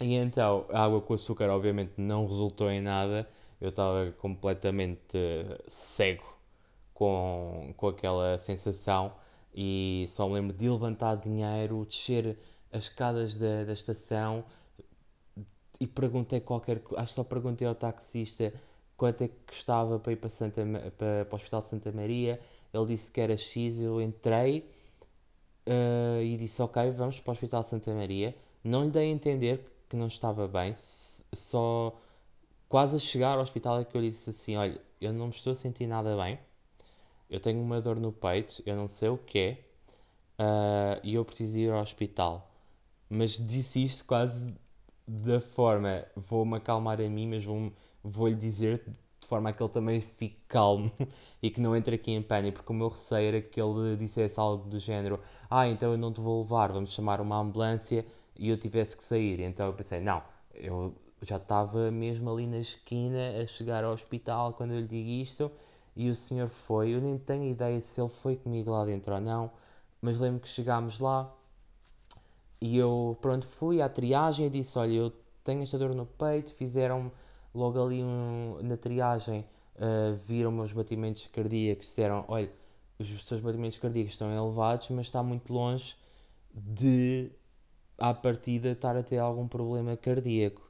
e 0.00 0.14
então, 0.14 0.66
a 0.70 0.84
água 0.84 1.00
com 1.00 1.14
açúcar 1.14 1.48
obviamente 1.50 1.92
não 1.96 2.26
resultou 2.26 2.70
em 2.70 2.80
nada. 2.80 3.28
Eu 3.60 3.70
estava 3.70 4.12
completamente 4.18 5.18
cego 5.68 6.36
com, 6.92 7.72
com 7.76 7.88
aquela 7.88 8.38
sensação 8.38 9.12
e 9.54 10.06
só 10.08 10.26
me 10.28 10.34
lembro 10.34 10.56
de 10.56 10.68
levantar 10.68 11.16
dinheiro, 11.16 11.86
descer 11.86 12.36
as 12.72 12.84
escadas 12.84 13.36
da, 13.36 13.64
da 13.64 13.72
estação 13.72 14.44
e 15.78 15.86
perguntei 15.86 16.40
qualquer 16.40 16.82
acho 16.96 17.08
que 17.08 17.14
só 17.14 17.24
perguntei 17.24 17.66
ao 17.66 17.74
taxista 17.74 18.52
quanto 18.96 19.24
é 19.24 19.28
que 19.28 19.36
custava 19.46 19.98
para 19.98 20.12
ir 20.12 20.16
para, 20.16 20.28
Santa, 20.28 20.62
para, 20.96 21.24
para 21.24 21.34
o 21.34 21.36
Hospital 21.36 21.62
de 21.62 21.68
Santa 21.68 21.92
Maria. 21.92 22.40
Ele 22.72 22.86
disse 22.86 23.10
que 23.10 23.20
era 23.20 23.36
X, 23.36 23.80
eu 23.80 24.00
entrei 24.00 24.68
uh, 25.66 26.22
e 26.22 26.36
disse 26.36 26.60
ok, 26.62 26.90
vamos 26.90 27.20
para 27.20 27.30
o 27.30 27.34
Hospital 27.34 27.62
de 27.62 27.68
Santa 27.68 27.94
Maria. 27.94 28.34
Não 28.62 28.84
lhe 28.84 28.90
dei 28.90 29.10
a 29.10 29.12
entender 29.12 29.73
que 29.94 29.96
não 29.96 30.08
estava 30.08 30.48
bem, 30.48 30.74
só 31.32 31.96
quase 32.68 32.96
a 32.96 32.98
chegar 32.98 33.34
ao 33.34 33.42
hospital 33.42 33.78
é 33.78 33.84
que 33.84 33.96
eu 33.96 34.00
disse 34.00 34.28
assim: 34.28 34.56
Olha, 34.56 34.80
eu 35.00 35.12
não 35.12 35.26
me 35.26 35.32
estou 35.32 35.52
a 35.52 35.54
sentir 35.54 35.86
nada 35.86 36.16
bem, 36.16 36.36
eu 37.30 37.38
tenho 37.38 37.62
uma 37.62 37.80
dor 37.80 38.00
no 38.00 38.10
peito, 38.10 38.60
eu 38.66 38.74
não 38.74 38.88
sei 38.88 39.08
o 39.08 39.16
que 39.16 39.38
é, 39.38 39.52
uh, 40.42 41.00
e 41.04 41.14
eu 41.14 41.24
preciso 41.24 41.58
ir 41.58 41.70
ao 41.70 41.80
hospital. 41.80 42.50
Mas 43.08 43.32
disse 43.38 43.84
isto 43.84 44.04
quase 44.04 44.52
da 45.06 45.38
forma: 45.38 46.04
vou-me 46.16 46.56
acalmar 46.56 47.00
a 47.00 47.08
mim, 47.08 47.28
mas 47.28 47.44
vou-lhe 47.44 47.72
vou 48.02 48.34
dizer 48.34 48.82
de 49.20 49.28
forma 49.28 49.50
a 49.50 49.52
que 49.52 49.62
ele 49.62 49.72
também 49.72 50.00
fique 50.00 50.36
calmo 50.48 50.90
e 51.40 51.50
que 51.50 51.60
não 51.60 51.76
entre 51.76 51.94
aqui 51.94 52.10
em 52.10 52.20
pânico, 52.20 52.56
porque 52.58 52.72
o 52.72 52.74
meu 52.74 52.88
receio 52.88 53.28
era 53.28 53.40
que 53.40 53.60
ele 53.60 53.96
dissesse 53.96 54.40
algo 54.40 54.68
do 54.68 54.80
género: 54.80 55.20
Ah, 55.48 55.68
então 55.68 55.92
eu 55.92 55.98
não 55.98 56.12
te 56.12 56.20
vou 56.20 56.42
levar, 56.42 56.72
vamos 56.72 56.92
chamar 56.92 57.20
uma 57.20 57.38
ambulância 57.38 58.04
e 58.36 58.48
eu 58.48 58.58
tivesse 58.58 58.96
que 58.96 59.04
sair. 59.04 59.40
Então 59.40 59.66
eu 59.66 59.72
pensei, 59.72 60.00
não, 60.00 60.22
eu 60.54 60.94
já 61.22 61.36
estava 61.36 61.90
mesmo 61.90 62.30
ali 62.30 62.46
na 62.46 62.58
esquina 62.58 63.42
a 63.42 63.46
chegar 63.46 63.84
ao 63.84 63.92
hospital 63.92 64.52
quando 64.54 64.72
eu 64.72 64.80
lhe 64.80 64.88
digo 64.88 65.08
isto 65.08 65.50
e 65.96 66.10
o 66.10 66.14
senhor 66.14 66.48
foi. 66.48 66.90
Eu 66.90 67.00
nem 67.00 67.18
tenho 67.18 67.50
ideia 67.50 67.80
se 67.80 68.00
ele 68.00 68.10
foi 68.10 68.36
comigo 68.36 68.70
lá 68.70 68.84
dentro 68.84 69.14
ou 69.14 69.20
não, 69.20 69.50
mas 70.02 70.18
lembro 70.18 70.40
que 70.40 70.48
chegámos 70.48 70.98
lá 71.00 71.32
e 72.60 72.78
eu, 72.78 73.18
pronto, 73.20 73.46
fui 73.46 73.82
à 73.82 73.88
triagem 73.90 74.46
e 74.46 74.50
disse: 74.50 74.78
Olha, 74.78 74.92
eu 74.92 75.12
tenho 75.44 75.62
esta 75.62 75.78
dor 75.78 75.94
no 75.94 76.06
peito. 76.06 76.54
Fizeram 76.54 77.12
logo 77.54 77.78
ali 77.84 78.02
um, 78.02 78.58
na 78.62 78.76
triagem, 78.76 79.44
uh, 79.76 80.16
viram 80.26 80.50
meus 80.50 80.72
batimentos 80.72 81.26
cardíacos, 81.26 81.88
disseram: 81.88 82.24
Olha, 82.26 82.50
os 82.98 83.26
seus 83.26 83.42
batimentos 83.42 83.76
cardíacos 83.76 84.14
estão 84.14 84.32
elevados, 84.32 84.88
mas 84.88 85.06
está 85.06 85.22
muito 85.22 85.52
longe 85.52 85.94
de 86.54 87.30
à 87.98 88.12
partida 88.14 88.70
estar 88.72 88.96
a 88.96 89.02
ter 89.02 89.18
algum 89.18 89.48
problema 89.48 89.96
cardíaco. 89.96 90.62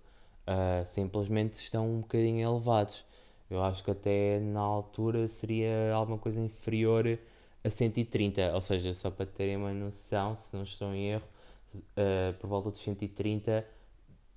Uh, 0.47 0.85
simplesmente 0.87 1.55
estão 1.55 1.89
um 1.89 2.01
bocadinho 2.01 2.47
elevados. 2.47 3.05
Eu 3.51 3.63
acho 3.63 3.83
que 3.85 3.91
até 3.91 4.41
na 4.41 4.61
altura 4.61 5.29
seria 5.29 5.93
alguma 5.95 6.19
coisa 6.19 6.41
inferior 6.41 7.19
a 7.65 7.71
130, 7.71 8.53
ou 8.55 8.61
seja, 8.61 8.93
só 8.95 9.11
para 9.11 9.27
terem 9.27 9.57
uma 9.57 9.73
noção, 9.73 10.37
se 10.37 10.55
não 10.55 10.65
estou 10.65 10.93
em 10.95 11.13
erro, 11.13 11.25
uh, 11.75 12.35
por 12.39 12.49
volta 12.49 12.71
dos 12.71 12.81
130 12.81 13.67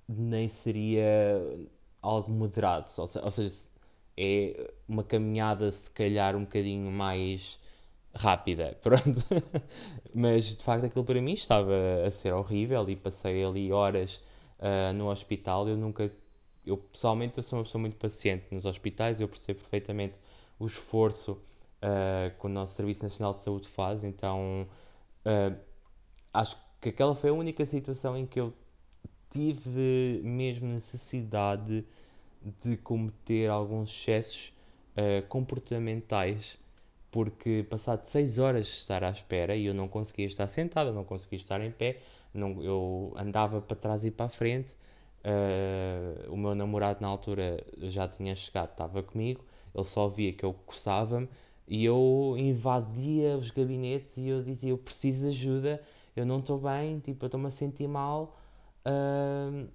nem 0.08 0.48
seria 0.48 1.06
algo 2.02 2.30
moderado, 2.30 2.90
ou, 2.98 3.06
se, 3.06 3.18
ou 3.18 3.30
seja, 3.30 3.54
é 4.16 4.70
uma 4.88 5.04
caminhada 5.04 5.70
se 5.72 5.90
calhar 5.90 6.34
um 6.36 6.42
bocadinho 6.42 6.90
mais 6.90 7.58
rápida, 8.18 8.76
pronto. 8.82 9.24
Mas 10.14 10.56
de 10.56 10.62
facto 10.62 10.84
aquilo 10.84 11.04
para 11.04 11.20
mim 11.22 11.32
estava 11.32 11.72
a 12.04 12.10
ser 12.10 12.32
horrível 12.32 12.88
e 12.90 12.96
passei 12.96 13.44
ali 13.44 13.72
horas 13.72 14.20
uh, 14.58 14.92
no 14.92 15.08
hospital. 15.08 15.68
Eu 15.68 15.76
nunca, 15.76 16.10
eu 16.66 16.76
pessoalmente 16.76 17.38
eu 17.38 17.42
sou 17.42 17.58
uma 17.58 17.64
pessoa 17.64 17.80
muito 17.80 17.96
paciente 17.96 18.46
nos 18.50 18.66
hospitais, 18.66 19.20
eu 19.20 19.28
percebo 19.28 19.60
perfeitamente 19.60 20.14
o 20.58 20.66
esforço 20.66 21.32
uh, 21.32 22.38
que 22.38 22.46
o 22.46 22.48
nosso 22.48 22.74
Serviço 22.74 23.02
Nacional 23.04 23.34
de 23.34 23.42
Saúde 23.42 23.68
faz, 23.68 24.02
então 24.02 24.66
uh, 25.24 25.56
acho 26.34 26.56
que 26.80 26.88
aquela 26.88 27.14
foi 27.14 27.30
a 27.30 27.34
única 27.34 27.64
situação 27.64 28.16
em 28.16 28.26
que 28.26 28.40
eu 28.40 28.52
tive 29.30 30.20
mesmo 30.24 30.66
necessidade 30.68 31.84
de 32.62 32.76
cometer 32.78 33.48
alguns 33.50 33.90
excessos 33.90 34.52
comportamentais 35.28 36.58
porque 37.10 37.66
passado 37.68 38.04
6 38.04 38.38
horas 38.38 38.66
de 38.66 38.72
estar 38.72 39.02
à 39.02 39.10
espera 39.10 39.56
e 39.56 39.66
eu 39.66 39.74
não 39.74 39.88
conseguia 39.88 40.26
estar 40.26 40.48
sentado, 40.48 40.90
eu 40.90 40.94
não 40.94 41.04
conseguia 41.04 41.38
estar 41.38 41.60
em 41.60 41.70
pé, 41.70 42.00
não, 42.34 42.62
eu 42.62 43.14
andava 43.16 43.60
para 43.60 43.76
trás 43.76 44.04
e 44.04 44.10
para 44.10 44.26
a 44.26 44.28
frente. 44.28 44.76
Uh, 45.18 46.32
o 46.32 46.36
meu 46.36 46.54
namorado 46.54 47.00
na 47.02 47.08
altura 47.08 47.62
já 47.78 48.06
tinha 48.06 48.36
chegado, 48.36 48.70
estava 48.70 49.02
comigo, 49.02 49.44
ele 49.74 49.84
só 49.84 50.08
via 50.08 50.32
que 50.32 50.44
eu 50.44 50.54
coçava-me 50.64 51.28
e 51.66 51.84
eu 51.84 52.34
invadia 52.38 53.36
os 53.36 53.50
gabinetes 53.50 54.16
e 54.16 54.28
eu 54.28 54.42
dizia: 54.42 54.70
Eu 54.70 54.78
preciso 54.78 55.22
de 55.22 55.28
ajuda, 55.28 55.82
eu 56.16 56.24
não 56.24 56.38
estou 56.38 56.58
bem, 56.58 57.00
tipo, 57.00 57.24
eu 57.24 57.26
estou-me 57.26 57.46
a 57.46 57.50
sentir 57.50 57.88
mal. 57.88 58.38
Uh, 58.86 59.68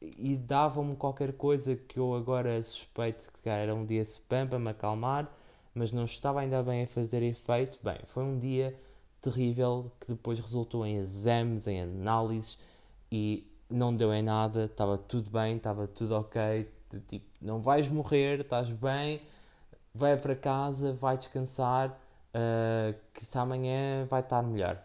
e 0.00 0.36
davam-me 0.36 0.94
qualquer 0.96 1.32
coisa 1.32 1.74
que 1.74 1.98
eu 1.98 2.14
agora 2.14 2.62
suspeito 2.62 3.28
que 3.42 3.48
era 3.48 3.74
um 3.74 3.84
dia 3.84 4.02
spam 4.02 4.46
para 4.46 4.58
me 4.58 4.70
acalmar 4.70 5.28
mas 5.78 5.92
não 5.92 6.04
estava 6.04 6.40
ainda 6.40 6.62
bem 6.62 6.82
a 6.82 6.86
fazer 6.88 7.22
efeito. 7.22 7.78
Bem, 7.82 7.98
foi 8.06 8.24
um 8.24 8.38
dia 8.38 8.76
terrível 9.22 9.92
que 10.00 10.08
depois 10.08 10.38
resultou 10.40 10.84
em 10.84 10.96
exames, 10.96 11.66
em 11.68 11.82
análises 11.82 12.58
e 13.10 13.46
não 13.70 13.94
deu 13.94 14.12
em 14.12 14.22
nada, 14.22 14.64
estava 14.64 14.98
tudo 14.98 15.30
bem, 15.30 15.56
estava 15.56 15.86
tudo 15.86 16.16
ok. 16.16 16.68
Tipo, 17.06 17.26
não 17.40 17.60
vais 17.60 17.88
morrer, 17.88 18.40
estás 18.40 18.68
bem, 18.70 19.22
vai 19.94 20.16
para 20.16 20.34
casa, 20.34 20.92
vai 20.94 21.16
descansar, 21.16 21.90
uh, 21.90 22.94
que 23.14 23.24
se 23.24 23.38
amanhã 23.38 24.04
vai 24.06 24.20
estar 24.20 24.42
melhor. 24.42 24.82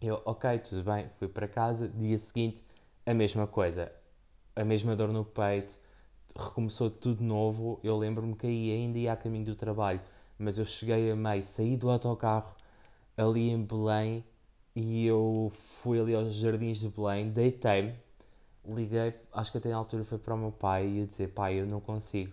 Eu, 0.00 0.22
ok, 0.24 0.58
tudo 0.60 0.84
bem, 0.84 1.08
fui 1.18 1.26
para 1.26 1.48
casa, 1.48 1.88
dia 1.88 2.18
seguinte, 2.18 2.62
a 3.06 3.14
mesma 3.14 3.46
coisa, 3.46 3.90
a 4.54 4.64
mesma 4.64 4.94
dor 4.94 5.08
no 5.08 5.24
peito, 5.24 5.74
recomeçou 6.36 6.90
tudo 6.90 7.22
novo. 7.22 7.80
Eu 7.82 7.96
lembro-me 7.96 8.34
que 8.36 8.46
aí 8.46 8.72
ainda 8.72 8.98
ia 8.98 9.12
a 9.12 9.16
caminho 9.16 9.44
do 9.46 9.56
trabalho, 9.56 10.00
mas 10.38 10.58
eu 10.58 10.64
cheguei 10.64 11.10
a 11.10 11.16
meio, 11.16 11.44
saí 11.44 11.76
do 11.76 11.90
autocarro 11.90 12.54
ali 13.16 13.50
em 13.50 13.62
Belém 13.64 14.24
e 14.74 15.06
eu 15.06 15.50
fui 15.82 15.98
ali 16.00 16.14
aos 16.14 16.34
jardins 16.34 16.78
de 16.80 16.88
Belém, 16.88 17.30
deitei-me, 17.30 17.94
liguei, 18.66 19.14
acho 19.32 19.52
que 19.52 19.58
até 19.58 19.70
na 19.70 19.76
altura 19.76 20.04
foi 20.04 20.18
para 20.18 20.34
o 20.34 20.38
meu 20.38 20.52
pai 20.52 20.86
e 20.86 20.98
ia 21.00 21.06
dizer, 21.06 21.28
pai, 21.28 21.60
eu 21.60 21.66
não 21.66 21.80
consigo. 21.80 22.32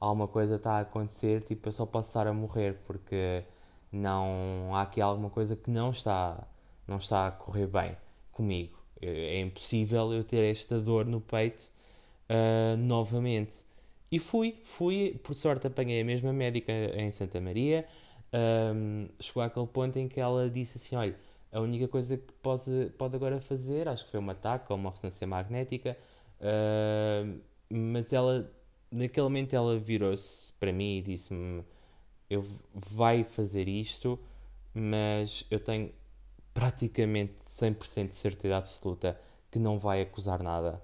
Alguma 0.00 0.28
coisa 0.28 0.56
está 0.56 0.74
a 0.74 0.80
acontecer, 0.80 1.42
tipo, 1.42 1.68
eu 1.68 1.72
só 1.72 1.86
posso 1.86 2.10
estar 2.10 2.26
a 2.26 2.32
morrer 2.32 2.78
porque 2.86 3.44
não 3.90 4.70
há 4.74 4.82
aqui 4.82 5.00
alguma 5.00 5.30
coisa 5.30 5.56
que 5.56 5.70
não 5.70 5.90
está, 5.90 6.46
não 6.86 6.98
está 6.98 7.28
a 7.28 7.30
correr 7.32 7.66
bem 7.66 7.96
comigo. 8.32 8.78
É, 9.00 9.36
é 9.36 9.40
impossível 9.40 10.12
eu 10.12 10.24
ter 10.24 10.50
esta 10.50 10.80
dor 10.80 11.06
no 11.06 11.20
peito 11.20 11.70
uh, 12.28 12.76
novamente. 12.76 13.64
E 14.10 14.18
fui, 14.18 14.60
fui, 14.64 15.20
por 15.22 15.34
sorte 15.34 15.66
apanhei 15.66 16.00
a 16.00 16.04
mesma 16.04 16.32
médica 16.32 16.72
em 16.72 17.10
Santa 17.10 17.40
Maria. 17.40 17.86
Um, 18.32 19.08
chegou 19.20 19.42
àquele 19.42 19.66
ponto 19.66 19.98
em 19.98 20.08
que 20.08 20.20
ela 20.20 20.48
disse 20.48 20.78
assim: 20.78 20.96
Olha, 20.96 21.16
a 21.52 21.60
única 21.60 21.88
coisa 21.88 22.16
que 22.16 22.32
pode, 22.34 22.90
pode 22.98 23.16
agora 23.16 23.40
fazer, 23.40 23.88
acho 23.88 24.04
que 24.04 24.10
foi 24.10 24.20
uma 24.20 24.34
TAC 24.34 24.70
ou 24.70 24.76
uma 24.76 24.90
ressonância 24.90 25.26
magnética, 25.26 25.96
uh, 26.40 27.40
mas 27.70 28.12
ela, 28.12 28.50
naquele 28.90 29.24
momento, 29.24 29.54
ela 29.54 29.78
virou-se 29.78 30.52
para 30.54 30.72
mim 30.72 30.98
e 30.98 31.02
disse-me: 31.02 31.62
Eu 32.30 32.44
vai 32.74 33.24
fazer 33.24 33.68
isto, 33.68 34.18
mas 34.74 35.44
eu 35.50 35.60
tenho 35.60 35.92
praticamente 36.54 37.34
100% 37.46 38.08
de 38.08 38.14
certeza 38.14 38.56
absoluta 38.56 39.20
que 39.50 39.58
não 39.58 39.78
vai 39.78 40.02
acusar 40.02 40.42
nada 40.42 40.82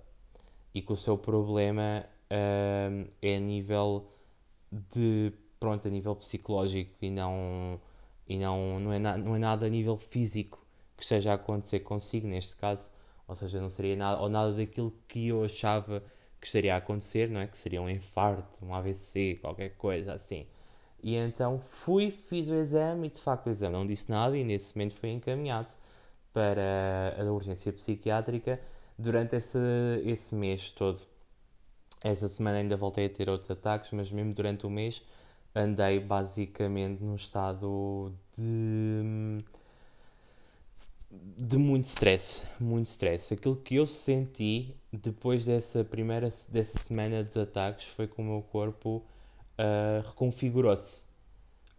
e 0.75 0.83
que 0.83 0.93
o 0.93 0.97
seu 0.97 1.17
problema 1.17 2.05
uh, 2.31 3.11
é 3.23 3.37
a 3.37 3.41
nível 3.41 4.11
de 4.73 5.33
pronto 5.61 5.87
a 5.89 5.91
nível 5.91 6.17
psicológico 6.17 6.93
e 7.01 7.11
não 7.11 7.81
e 8.27 8.39
não, 8.39 8.81
não, 8.81 8.93
é, 8.93 8.99
na, 8.99 9.17
não 9.19 9.37
é 9.37 9.39
nada 9.39 9.67
a 9.67 9.69
nível 9.69 9.97
físico 9.97 10.65
que 10.97 11.03
esteja 11.03 11.33
a 11.33 11.35
acontecer 11.35 11.81
consigo, 11.81 12.27
neste 12.27 12.57
caso. 12.57 12.89
Ou 13.29 13.35
seja, 13.35 13.61
não 13.61 13.69
seria 13.69 13.97
nada, 13.97 14.21
ou 14.21 14.29
nada 14.29 14.53
daquilo 14.53 14.93
que 15.09 15.29
eu 15.29 15.45
achava 15.45 16.03
que 16.41 16.47
estaria 16.47 16.75
a 16.75 16.79
acontecer, 16.79 17.29
não 17.29 17.41
é? 17.41 17.47
Que 17.47 17.57
seria 17.57 17.81
um 17.81 17.89
infarto, 17.89 18.65
um 18.65 18.75
AVC, 18.75 19.39
qualquer 19.41 19.71
coisa 19.77 20.15
assim. 20.15 20.47
E 21.03 21.17
então 21.17 21.59
fui, 21.59 22.11
fiz 22.11 22.49
o 22.49 22.55
exame 22.55 23.09
e 23.09 23.11
de 23.11 23.21
facto 23.21 23.47
o 23.47 23.51
exame 23.51 23.75
não 23.75 23.87
disse 23.87 24.11
nada 24.11 24.37
e 24.37 24.45
nesse 24.45 24.75
momento 24.75 24.95
foi 24.95 25.11
encaminhado 25.11 25.71
para 26.33 27.15
a 27.19 27.25
urgência 27.33 27.73
psiquiátrica 27.73 28.61
durante 28.99 29.37
esse, 29.37 29.59
esse 30.05 30.35
mês 30.35 30.73
todo. 30.73 31.01
Essa 32.03 32.29
semana 32.29 32.59
ainda 32.59 32.77
voltei 32.77 33.07
a 33.07 33.11
ter 33.11 33.29
outros 33.31 33.51
ataques, 33.51 33.91
mas 33.93 34.11
mesmo 34.11 34.35
durante 34.35 34.67
o 34.67 34.71
mês 34.71 35.03
andei 35.55 36.01
basicamente 36.01 37.03
num 37.03 37.15
estado 37.15 38.13
de 38.37 39.43
de 41.39 41.57
muito 41.57 41.85
stress, 41.85 42.45
muito 42.59 42.89
stress. 42.89 43.33
Aquilo 43.33 43.57
que 43.57 43.77
eu 43.77 43.87
senti 43.87 44.75
depois 44.93 45.45
dessa 45.47 45.85
primeira 45.85 46.29
dessa 46.49 46.79
semana 46.79 47.23
dos 47.23 47.37
ataques 47.37 47.87
foi 47.87 48.09
que 48.09 48.21
o 48.21 48.25
meu 48.25 48.43
corpo 48.43 49.03
uh, 49.59 50.07
reconfigurou-se. 50.07 51.05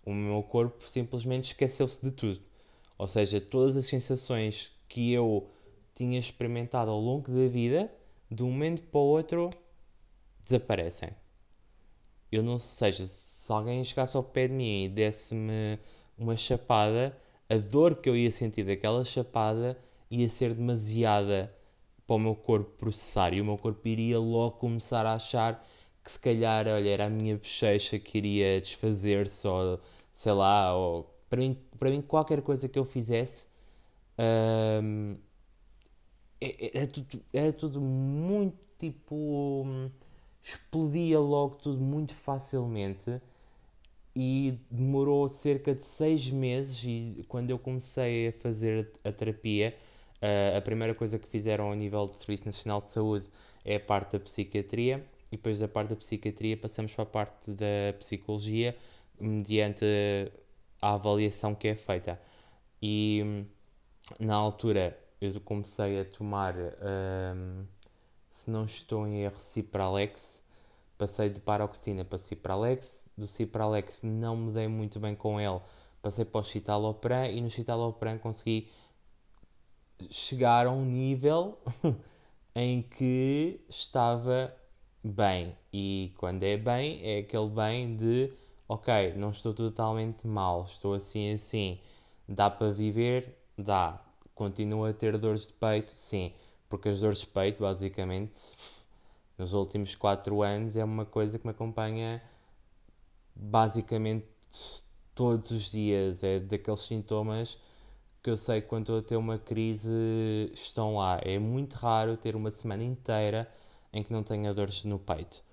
O 0.05 0.13
meu 0.13 0.41
corpo 0.43 0.87
simplesmente 0.87 1.45
esqueceu-se 1.45 2.01
de 2.03 2.11
tudo. 2.11 2.41
Ou 2.97 3.07
seja, 3.07 3.41
todas 3.41 3.75
as 3.75 3.87
sensações 3.87 4.71
que 4.87 5.11
eu 5.11 5.49
tinha 5.95 6.19
experimentado 6.19 6.91
ao 6.91 6.99
longo 6.99 7.31
da 7.31 7.47
vida, 7.47 7.91
de 8.29 8.43
um 8.43 8.51
momento 8.51 8.83
para 8.83 8.99
o 8.99 9.03
outro, 9.03 9.49
desaparecem. 10.43 11.09
Eu 12.31 12.43
não 12.43 12.57
sei, 12.57 12.91
seja, 12.91 13.05
se 13.07 13.51
alguém 13.51 13.83
chegasse 13.83 14.17
ao 14.17 14.23
pé 14.23 14.47
de 14.47 14.53
mim 14.53 14.83
e 14.85 14.89
desse-me 14.89 15.79
uma 16.17 16.35
chapada, 16.35 17.17
a 17.49 17.57
dor 17.57 17.95
que 17.95 18.09
eu 18.09 18.15
ia 18.15 18.31
sentir 18.31 18.65
daquela 18.65 19.05
chapada 19.05 19.77
ia 20.09 20.29
ser 20.29 20.53
demasiada 20.53 21.53
para 22.05 22.15
o 22.15 22.19
meu 22.19 22.35
corpo 22.35 22.71
processar 22.77 23.33
e 23.33 23.41
o 23.41 23.45
meu 23.45 23.57
corpo 23.57 23.87
iria 23.87 24.19
logo 24.19 24.57
começar 24.57 25.05
a 25.05 25.13
achar 25.15 25.65
que 26.03 26.11
se 26.11 26.19
calhar, 26.19 26.67
olha, 26.67 26.89
era 26.89 27.05
a 27.05 27.09
minha 27.09 27.35
bochecha 27.35 27.97
que 27.97 28.17
iria 28.19 28.61
desfazer-se 28.61 29.47
ou 29.47 29.79
sei 30.13 30.33
lá, 30.33 30.75
ou 30.75 31.09
para 31.29 31.39
mim, 31.39 31.57
para 31.79 31.89
mim 31.89 32.01
qualquer 32.01 32.41
coisa 32.41 32.69
que 32.69 32.77
eu 32.77 32.85
fizesse 32.85 33.47
hum, 34.83 35.17
era, 36.41 36.87
tudo, 36.87 37.23
era 37.33 37.53
tudo 37.53 37.81
muito 37.81 38.57
tipo 38.79 39.65
explodia 40.43 41.19
logo 41.19 41.55
tudo 41.55 41.79
muito 41.81 42.13
facilmente 42.15 43.21
e 44.15 44.59
demorou 44.69 45.27
cerca 45.27 45.73
de 45.73 45.85
seis 45.85 46.29
meses 46.29 46.83
e 46.83 47.25
quando 47.27 47.51
eu 47.51 47.59
comecei 47.59 48.29
a 48.29 48.31
fazer 48.33 48.91
a 49.03 49.11
terapia 49.11 49.75
a 50.57 50.61
primeira 50.61 50.93
coisa 50.95 51.19
que 51.19 51.27
fizeram 51.27 51.65
ao 51.65 51.75
nível 51.75 52.07
do 52.07 52.15
Serviço 52.15 52.45
Nacional 52.45 52.81
de 52.81 52.91
Saúde 52.91 53.25
é 53.63 53.75
a 53.75 53.79
parte 53.79 54.13
da 54.13 54.19
psiquiatria 54.19 55.05
e 55.31 55.37
depois 55.37 55.59
da 55.59 55.67
parte 55.67 55.89
da 55.89 55.95
psiquiatria 55.95 56.57
passamos 56.57 56.93
para 56.93 57.03
a 57.03 57.07
parte 57.07 57.51
da 57.51 57.93
psicologia 57.99 58.75
mediante 59.19 59.85
a 60.81 60.93
avaliação 60.93 61.55
que 61.55 61.67
é 61.67 61.75
feita. 61.75 62.19
E 62.81 63.45
na 64.19 64.35
altura 64.35 64.97
eu 65.21 65.39
comecei 65.41 65.99
a 65.99 66.05
tomar 66.05 66.55
um, 66.55 67.65
se 68.29 68.49
não 68.49 68.65
estou 68.65 69.07
em 69.07 69.23
erro 69.23 69.37
Cipralex 69.37 70.43
passei 70.97 71.29
de 71.29 71.39
paroxetina 71.41 72.05
para 72.05 72.19
Cipralex 72.19 73.05
do 73.17 73.27
Cipralex 73.27 74.01
não 74.03 74.35
me 74.35 74.51
dei 74.51 74.67
muito 74.67 74.99
bem 74.99 75.15
com 75.15 75.39
ele, 75.39 75.59
passei 76.01 76.25
para 76.25 76.41
o 76.41 76.43
Citalopram 76.43 77.25
e 77.25 77.41
no 77.41 77.49
Citalopram 77.49 78.17
consegui 78.17 78.67
chegar 80.09 80.67
a 80.67 80.71
um 80.71 80.83
nível 80.85 81.57
em 82.53 82.81
que 82.81 83.61
estava 83.69 84.53
bem. 85.03 85.55
E 85.71 86.13
quando 86.17 86.43
é 86.43 86.57
bem, 86.57 86.99
é 87.03 87.19
aquele 87.19 87.49
bem 87.49 87.95
de 87.95 88.33
ok, 88.67 89.13
não 89.15 89.29
estou 89.29 89.53
totalmente 89.53 90.27
mal, 90.27 90.63
estou 90.65 90.93
assim 90.93 91.33
assim. 91.33 91.79
Dá 92.27 92.49
para 92.49 92.71
viver? 92.71 93.37
Dá. 93.57 94.04
Continuo 94.35 94.85
a 94.85 94.93
ter 94.93 95.17
dores 95.17 95.47
de 95.47 95.53
peito? 95.53 95.91
Sim. 95.91 96.33
Porque 96.69 96.89
as 96.89 96.99
dores 97.01 97.19
de 97.19 97.27
peito, 97.27 97.61
basicamente, 97.63 98.33
nos 99.37 99.53
últimos 99.53 99.95
4 99.95 100.43
anos, 100.43 100.75
é 100.75 100.83
uma 100.83 101.05
coisa 101.05 101.39
que 101.39 101.45
me 101.45 101.51
acompanha 101.51 102.21
basicamente 103.35 104.27
todos 105.15 105.51
os 105.51 105.71
dias. 105.71 106.23
É 106.23 106.39
daqueles 106.39 106.81
sintomas 106.81 107.57
que 108.21 108.29
eu 108.29 108.37
sei 108.37 108.61
que 108.61 108.67
quando 108.67 108.83
estou 108.83 108.99
a 108.99 109.03
ter 109.03 109.15
uma 109.17 109.37
crise 109.39 110.51
estão 110.53 110.97
lá. 110.97 111.19
É 111.23 111.39
muito 111.39 111.75
raro 111.75 112.17
ter 112.17 112.35
uma 112.35 112.51
semana 112.51 112.83
inteira 112.83 113.49
em 113.93 114.03
que 114.03 114.11
não 114.11 114.23
tenha 114.23 114.53
dores 114.53 114.83
no 114.85 114.99
peito. 114.99 115.43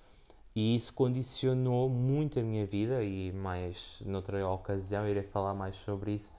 E 0.55 0.75
isso 0.75 0.93
condicionou 0.95 1.89
muito 1.89 2.39
a 2.39 2.43
minha 2.43 2.67
vida 2.67 3.03
e 3.03 3.33
mais 3.33 4.03
noutra 4.05 4.47
ocasião 4.49 5.09
irei 5.09 5.23
falar 5.23 5.55
mais 5.55 5.77
sobre 5.77 6.13
isso, 6.15 6.33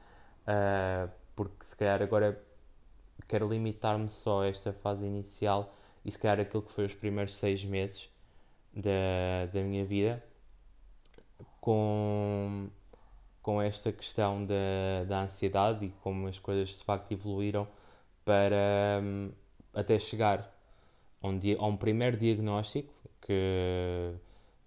uh, 0.47 1.09
porque 1.35 1.65
se 1.65 1.75
calhar 1.75 2.01
agora 2.01 2.41
quero 3.27 3.47
limitar-me 3.47 4.09
só 4.09 4.43
a 4.43 4.47
esta 4.47 4.73
fase 4.73 5.05
inicial 5.05 5.73
e 6.05 6.11
se 6.11 6.19
calhar 6.19 6.39
aquilo 6.39 6.63
que 6.63 6.71
foi 6.71 6.85
os 6.85 6.93
primeiros 6.93 7.33
seis 7.33 7.63
meses 7.63 8.09
da, 8.73 9.45
da 9.51 9.61
minha 9.61 9.85
vida 9.85 10.23
com, 11.61 12.69
com 13.41 13.61
esta 13.61 13.91
questão 13.91 14.45
da, 14.45 15.05
da 15.07 15.21
ansiedade 15.21 15.85
e 15.85 15.89
como 16.01 16.27
as 16.27 16.37
coisas 16.37 16.69
de 16.77 16.83
facto 16.83 17.11
evoluíram 17.11 17.67
para 18.25 19.01
um, 19.01 19.31
até 19.73 19.97
chegar 19.99 20.53
a 21.21 21.27
um, 21.27 21.37
dia, 21.37 21.57
a 21.57 21.65
um 21.65 21.77
primeiro 21.77 22.17
diagnóstico 22.17 22.93
que, 23.21 24.13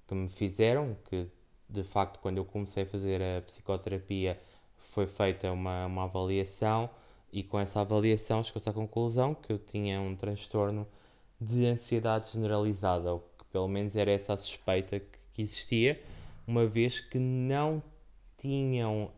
que 0.08 0.14
me 0.14 0.28
fizeram, 0.30 0.96
que 1.04 1.28
de 1.68 1.84
facto 1.84 2.18
quando 2.20 2.38
eu 2.38 2.44
comecei 2.44 2.84
a 2.84 2.86
fazer 2.86 3.20
a 3.22 3.42
psicoterapia 3.42 4.40
foi 4.92 5.06
feita 5.06 5.50
uma, 5.52 5.86
uma 5.86 6.04
avaliação 6.04 6.88
e 7.32 7.42
com 7.42 7.58
essa 7.58 7.80
avaliação 7.80 8.42
chegou-se 8.42 8.68
à 8.68 8.72
conclusão 8.72 9.34
que 9.34 9.52
eu 9.52 9.58
tinha 9.58 10.00
um 10.00 10.14
transtorno 10.16 10.86
de 11.40 11.66
ansiedade 11.66 12.30
generalizada, 12.32 13.12
ou 13.12 13.20
que 13.38 13.44
pelo 13.46 13.68
menos 13.68 13.94
era 13.94 14.10
essa 14.10 14.32
a 14.32 14.36
suspeita 14.36 14.98
que, 14.98 15.18
que 15.34 15.42
existia 15.42 16.00
uma 16.46 16.66
vez 16.66 17.00
que 17.00 17.18
não 17.18 17.82
tinham, 18.38 19.10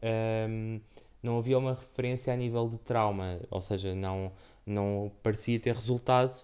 um, 0.48 0.80
não 1.22 1.38
havia 1.38 1.58
uma 1.58 1.74
referência 1.74 2.32
a 2.32 2.36
nível 2.36 2.68
de 2.68 2.78
trauma, 2.78 3.38
ou 3.50 3.60
seja, 3.60 3.94
não, 3.94 4.32
não 4.64 5.12
parecia 5.22 5.60
ter 5.60 5.74
resultado 5.74 6.34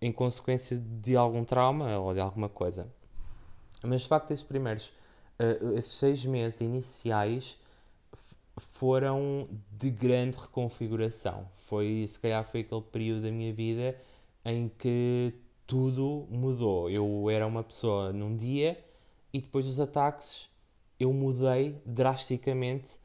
em 0.00 0.12
consequência 0.12 0.76
de 0.76 1.16
algum 1.16 1.44
trauma 1.44 1.98
ou 1.98 2.12
de 2.12 2.20
alguma 2.20 2.48
coisa. 2.48 2.86
Mas 3.82 4.02
de 4.02 4.08
facto, 4.08 4.30
esses 4.30 4.44
primeiros, 4.44 4.88
uh, 5.40 5.76
esses 5.76 5.92
seis 5.92 6.24
meses 6.24 6.60
iniciais 6.60 7.56
foram 8.72 9.48
de 9.70 9.90
grande 9.90 10.36
reconfiguração. 10.36 11.48
Foi, 11.66 12.06
se 12.08 12.18
calhar, 12.18 12.44
foi 12.44 12.60
aquele 12.60 12.82
período 12.82 13.22
da 13.22 13.30
minha 13.30 13.52
vida 13.52 13.98
em 14.44 14.68
que 14.68 15.34
tudo 15.66 16.26
mudou. 16.30 16.88
Eu 16.90 17.28
era 17.30 17.46
uma 17.46 17.62
pessoa 17.62 18.12
num 18.12 18.36
dia 18.36 18.82
e 19.32 19.40
depois 19.40 19.66
dos 19.66 19.80
ataques 19.80 20.48
eu 20.98 21.12
mudei 21.12 21.80
drasticamente 21.84 22.98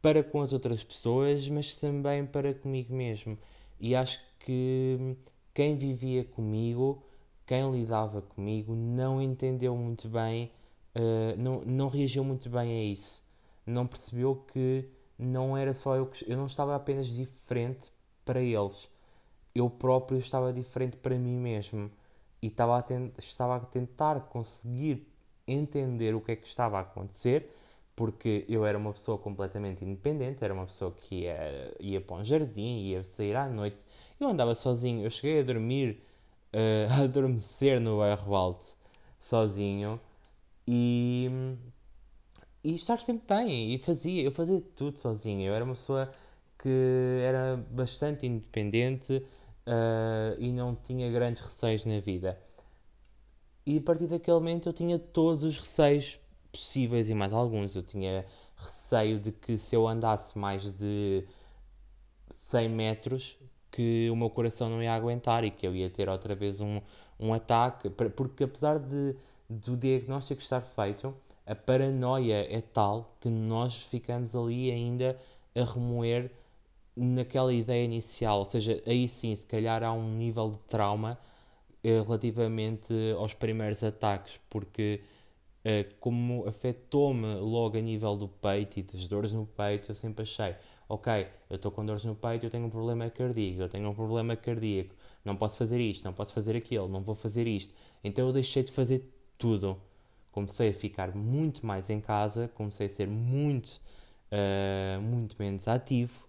para 0.00 0.22
com 0.22 0.42
as 0.42 0.52
outras 0.52 0.84
pessoas, 0.84 1.48
mas 1.48 1.76
também 1.76 2.26
para 2.26 2.54
comigo 2.54 2.94
mesmo. 2.94 3.38
E 3.80 3.94
acho 3.94 4.20
que 4.38 5.16
quem 5.52 5.76
vivia 5.76 6.24
comigo, 6.24 7.02
quem 7.46 7.70
lidava 7.72 8.20
comigo, 8.20 8.74
não 8.74 9.20
entendeu 9.20 9.74
muito 9.76 10.08
bem, 10.08 10.50
uh, 10.94 11.40
não, 11.40 11.62
não 11.62 11.88
reagiu 11.88 12.22
muito 12.22 12.50
bem 12.50 12.80
a 12.80 12.84
isso. 12.84 13.23
Não 13.66 13.86
percebeu 13.86 14.36
que 14.52 14.88
não 15.18 15.56
era 15.56 15.74
só 15.74 15.96
eu 15.96 16.06
que. 16.06 16.30
Eu 16.30 16.36
não 16.36 16.46
estava 16.46 16.74
apenas 16.76 17.06
diferente 17.08 17.92
para 18.24 18.40
eles, 18.42 18.90
eu 19.54 19.70
próprio 19.70 20.18
estava 20.18 20.52
diferente 20.52 20.96
para 20.96 21.16
mim 21.18 21.36
mesmo. 21.38 21.90
E 22.42 22.48
estava 22.48 22.78
a, 22.78 22.84
estava 23.18 23.56
a 23.56 23.60
tentar 23.60 24.20
conseguir 24.28 25.06
entender 25.46 26.14
o 26.14 26.20
que 26.20 26.32
é 26.32 26.36
que 26.36 26.46
estava 26.46 26.78
a 26.78 26.80
acontecer, 26.82 27.50
porque 27.96 28.44
eu 28.48 28.64
era 28.66 28.76
uma 28.76 28.92
pessoa 28.92 29.18
completamente 29.18 29.84
independente, 29.84 30.44
era 30.44 30.52
uma 30.52 30.66
pessoa 30.66 30.92
que 30.92 31.22
ia, 31.22 31.74
ia 31.80 32.00
para 32.00 32.16
um 32.16 32.24
jardim, 32.24 32.80
ia 32.80 33.04
sair 33.04 33.36
à 33.36 33.48
noite, 33.48 33.86
eu 34.20 34.28
andava 34.28 34.54
sozinho, 34.54 35.04
eu 35.04 35.10
cheguei 35.10 35.40
a 35.40 35.44
dormir, 35.44 36.02
uh, 36.52 36.92
a 37.00 37.04
adormecer 37.04 37.80
no 37.80 37.98
bairro 37.98 38.34
alto, 38.34 38.76
sozinho, 39.20 40.00
e, 40.66 41.30
e 42.64 42.74
estar 42.74 42.98
sempre 43.00 43.36
bem, 43.36 43.74
e 43.74 43.78
fazia, 43.78 44.22
eu 44.22 44.32
fazia 44.32 44.60
tudo 44.74 44.98
sozinho, 44.98 45.42
eu 45.42 45.54
era 45.54 45.64
uma 45.64 45.74
pessoa 45.74 46.10
que 46.58 47.20
era 47.22 47.56
bastante 47.70 48.26
independente 48.26 49.22
uh, 49.66 50.34
e 50.38 50.50
não 50.50 50.74
tinha 50.74 51.10
grandes 51.12 51.42
receios 51.42 51.84
na 51.84 52.00
vida. 52.00 52.38
E 53.66 53.78
a 53.78 53.80
partir 53.82 54.06
daquele 54.06 54.38
momento 54.38 54.68
eu 54.68 54.72
tinha 54.72 54.98
todos 54.98 55.44
os 55.44 55.58
receios 55.58 56.18
possíveis 56.52 57.10
e 57.10 57.14
mais 57.14 57.32
alguns. 57.32 57.74
Eu 57.76 57.82
tinha 57.82 58.24
receio 58.56 59.18
de 59.18 59.32
que 59.32 59.58
se 59.58 59.74
eu 59.74 59.86
andasse 59.88 60.38
mais 60.38 60.72
de 60.72 61.24
100 62.30 62.68
metros, 62.68 63.38
que 63.70 64.08
o 64.10 64.16
meu 64.16 64.30
coração 64.30 64.70
não 64.70 64.82
ia 64.82 64.94
aguentar 64.94 65.44
e 65.44 65.50
que 65.50 65.66
eu 65.66 65.74
ia 65.74 65.90
ter 65.90 66.08
outra 66.08 66.34
vez 66.34 66.60
um, 66.60 66.80
um 67.18 67.32
ataque. 67.34 67.90
Porque 67.90 68.44
apesar 68.44 68.78
de, 68.78 69.16
do 69.48 69.76
diagnóstico 69.76 70.40
estar 70.40 70.60
feito, 70.60 71.14
a 71.46 71.54
paranoia 71.54 72.46
é 72.50 72.60
tal 72.60 73.16
que 73.20 73.28
nós 73.28 73.76
ficamos 73.84 74.34
ali 74.34 74.70
ainda 74.70 75.18
a 75.54 75.64
remoer 75.64 76.30
naquela 76.96 77.52
ideia 77.52 77.84
inicial. 77.84 78.40
Ou 78.40 78.44
seja, 78.44 78.82
aí 78.86 79.08
sim, 79.08 79.34
se 79.34 79.46
calhar 79.46 79.82
há 79.82 79.92
um 79.92 80.16
nível 80.16 80.50
de 80.50 80.58
trauma 80.68 81.18
eh, 81.82 82.00
relativamente 82.02 82.92
aos 83.18 83.34
primeiros 83.34 83.82
ataques, 83.84 84.40
porque 84.50 85.00
eh, 85.64 85.84
como 86.00 86.46
afetou-me 86.48 87.34
logo 87.36 87.76
a 87.78 87.80
nível 87.80 88.16
do 88.16 88.28
peito 88.28 88.78
e 88.80 88.82
das 88.82 89.06
dores 89.06 89.32
no 89.32 89.46
peito, 89.46 89.90
eu 89.90 89.94
sempre 89.94 90.22
achei, 90.22 90.54
ok, 90.88 91.26
eu 91.50 91.56
estou 91.56 91.70
com 91.72 91.84
dores 91.84 92.04
no 92.04 92.14
peito, 92.14 92.46
eu 92.46 92.50
tenho 92.50 92.66
um 92.66 92.70
problema 92.70 93.08
cardíaco, 93.10 93.62
eu 93.62 93.68
tenho 93.68 93.88
um 93.88 93.94
problema 93.94 94.36
cardíaco, 94.36 94.94
não 95.24 95.36
posso 95.36 95.56
fazer 95.58 95.80
isto, 95.80 96.04
não 96.04 96.12
posso 96.12 96.32
fazer 96.34 96.56
aquilo, 96.56 96.88
não 96.88 97.02
vou 97.02 97.14
fazer 97.14 97.46
isto. 97.46 97.74
Então 98.02 98.26
eu 98.26 98.32
deixei 98.32 98.62
de 98.62 98.72
fazer 98.72 99.04
tudo. 99.38 99.80
Comecei 100.34 100.70
a 100.70 100.74
ficar 100.74 101.14
muito 101.14 101.64
mais 101.64 101.88
em 101.88 102.00
casa, 102.00 102.50
comecei 102.56 102.88
a 102.88 102.90
ser 102.90 103.06
muito, 103.06 103.80
uh, 104.32 105.00
muito 105.00 105.36
menos 105.38 105.68
ativo. 105.68 106.26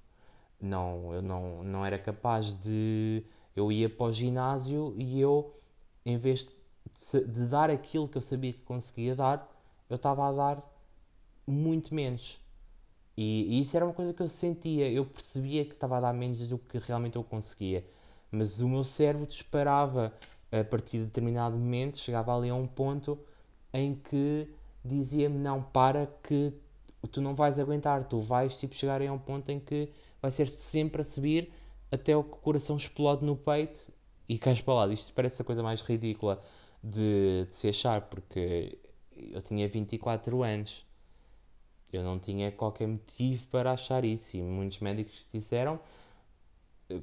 Não, 0.62 1.12
eu 1.12 1.24
não, 1.24 1.64
não 1.64 1.84
era 1.84 1.98
capaz 1.98 2.64
de 2.64 3.24
eu 3.56 3.72
ia 3.72 3.90
para 3.90 4.06
o 4.06 4.14
ginásio 4.14 4.94
e 4.96 5.20
eu, 5.20 5.60
em 6.06 6.20
vez 6.20 6.44
de, 7.12 7.22
de 7.26 7.48
dar 7.48 7.72
aquilo 7.72 8.08
que 8.08 8.16
eu 8.16 8.22
sabia 8.22 8.54
que 8.54 8.60
conseguia 8.60 9.16
dar, 9.16 9.52
eu 9.90 9.96
estava 9.96 10.30
a 10.30 10.32
dar 10.32 10.64
muito 11.48 11.96
menos. 11.96 12.40
E, 13.18 13.58
e, 13.58 13.62
isso 13.62 13.76
era 13.76 13.86
uma 13.86 13.94
coisa 13.94 14.14
que 14.14 14.22
eu 14.22 14.30
sentia, 14.30 14.88
eu 14.88 15.04
percebia 15.04 15.66
que 15.66 15.74
estava 15.74 15.98
a 15.98 16.02
dar 16.02 16.14
menos 16.14 16.48
do 16.48 16.60
que 16.60 16.78
realmente 16.78 17.16
eu 17.16 17.24
conseguia. 17.24 17.84
Mas 18.32 18.62
o 18.62 18.70
meu 18.70 18.84
cérebro 18.84 19.26
disparava 19.26 20.14
a 20.52 20.64
partir 20.64 21.00
de 21.00 21.06
determinado 21.06 21.58
momento, 21.58 21.98
chegava 21.98 22.36
ali 22.38 22.50
a 22.50 22.56
um 22.56 22.68
ponto 22.68 23.18
em 23.76 23.96
que 23.96 24.48
dizia-me: 24.84 25.38
Não, 25.38 25.62
para 25.62 26.08
que 26.24 26.54
tu 27.12 27.22
não 27.22 27.36
vais 27.36 27.60
aguentar, 27.60 28.06
tu 28.06 28.20
vais 28.20 28.58
tipo, 28.60 28.74
chegar 28.76 29.02
a 29.02 29.12
um 29.14 29.20
ponto 29.20 29.50
em 29.50 29.60
que 29.60 29.90
vai 30.22 30.32
ser 30.32 30.50
sempre 30.50 31.02
a 31.02 31.06
subir 31.06 31.52
até 31.92 32.16
o 32.16 32.24
coração 32.24 32.76
explode 32.76 33.24
no 33.24 33.36
peito 33.36 33.92
e 34.28 34.38
cais 34.40 34.62
para 34.62 34.74
lá. 34.74 34.94
Isto 34.94 35.14
parece 35.14 35.42
a 35.42 35.46
coisa 35.46 35.62
mais 35.62 35.82
ridícula 35.82 36.42
de, 36.84 37.46
de 37.50 37.56
se 37.56 37.68
achar, 37.70 38.02
porque 38.02 38.78
eu 39.16 39.42
tinha 39.42 39.68
24 39.68 40.44
anos. 40.44 40.86
Eu 41.94 42.04
não 42.04 42.20
tinha 42.20 42.52
qualquer 42.52 42.88
motivo 42.88 43.46
para 43.48 43.72
achar 43.72 44.04
isso. 44.04 44.36
E 44.36 44.42
muitos 44.42 44.80
médicos 44.80 45.28
disseram, 45.32 45.80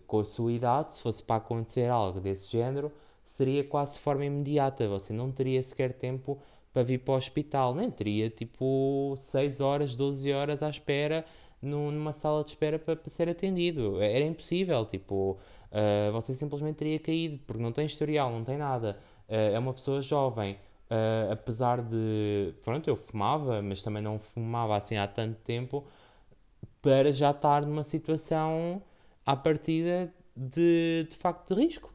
com 0.06 0.20
a 0.20 0.24
sua 0.24 0.52
idade, 0.52 0.94
se 0.94 1.02
fosse 1.02 1.22
para 1.22 1.36
acontecer 1.36 1.88
algo 1.88 2.20
desse 2.20 2.50
género, 2.50 2.92
seria 3.22 3.64
quase 3.64 3.94
de 3.94 4.00
forma 4.00 4.24
imediata. 4.24 4.88
Você 4.88 5.12
não 5.12 5.30
teria 5.30 5.62
sequer 5.62 5.92
tempo 5.92 6.40
para 6.72 6.82
vir 6.82 6.98
para 6.98 7.14
o 7.14 7.16
hospital. 7.16 7.74
Nem 7.74 7.90
teria 7.90 8.30
tipo 8.30 9.14
6 9.16 9.60
horas, 9.60 9.94
12 9.94 10.32
horas 10.32 10.62
à 10.62 10.68
espera 10.68 11.24
numa 11.62 12.12
sala 12.12 12.42
de 12.42 12.50
espera 12.50 12.78
para, 12.78 12.96
para 12.96 13.10
ser 13.10 13.28
atendido. 13.28 14.02
Era 14.02 14.24
impossível, 14.24 14.84
tipo, 14.84 15.38
uh, 15.70 16.12
você 16.12 16.34
simplesmente 16.34 16.76
teria 16.76 16.98
caído, 16.98 17.38
porque 17.46 17.62
não 17.62 17.70
tem 17.72 17.86
historial, 17.86 18.30
não 18.32 18.42
tem 18.42 18.58
nada. 18.58 18.98
Uh, 19.28 19.54
é 19.54 19.58
uma 19.58 19.72
pessoa 19.72 20.02
jovem. 20.02 20.58
Uh, 20.90 21.32
apesar 21.32 21.80
de, 21.80 22.52
pronto, 22.64 22.88
eu 22.88 22.96
fumava, 22.96 23.62
mas 23.62 23.82
também 23.82 24.02
não 24.02 24.18
fumava 24.18 24.76
assim 24.76 24.96
há 24.96 25.06
tanto 25.06 25.40
tempo, 25.40 25.86
para 26.82 27.12
já 27.12 27.30
estar 27.30 27.64
numa 27.64 27.84
situação 27.84 28.82
à 29.24 29.36
partida 29.36 30.12
de, 30.36 31.06
de 31.08 31.16
facto 31.16 31.54
de 31.54 31.62
risco. 31.62 31.92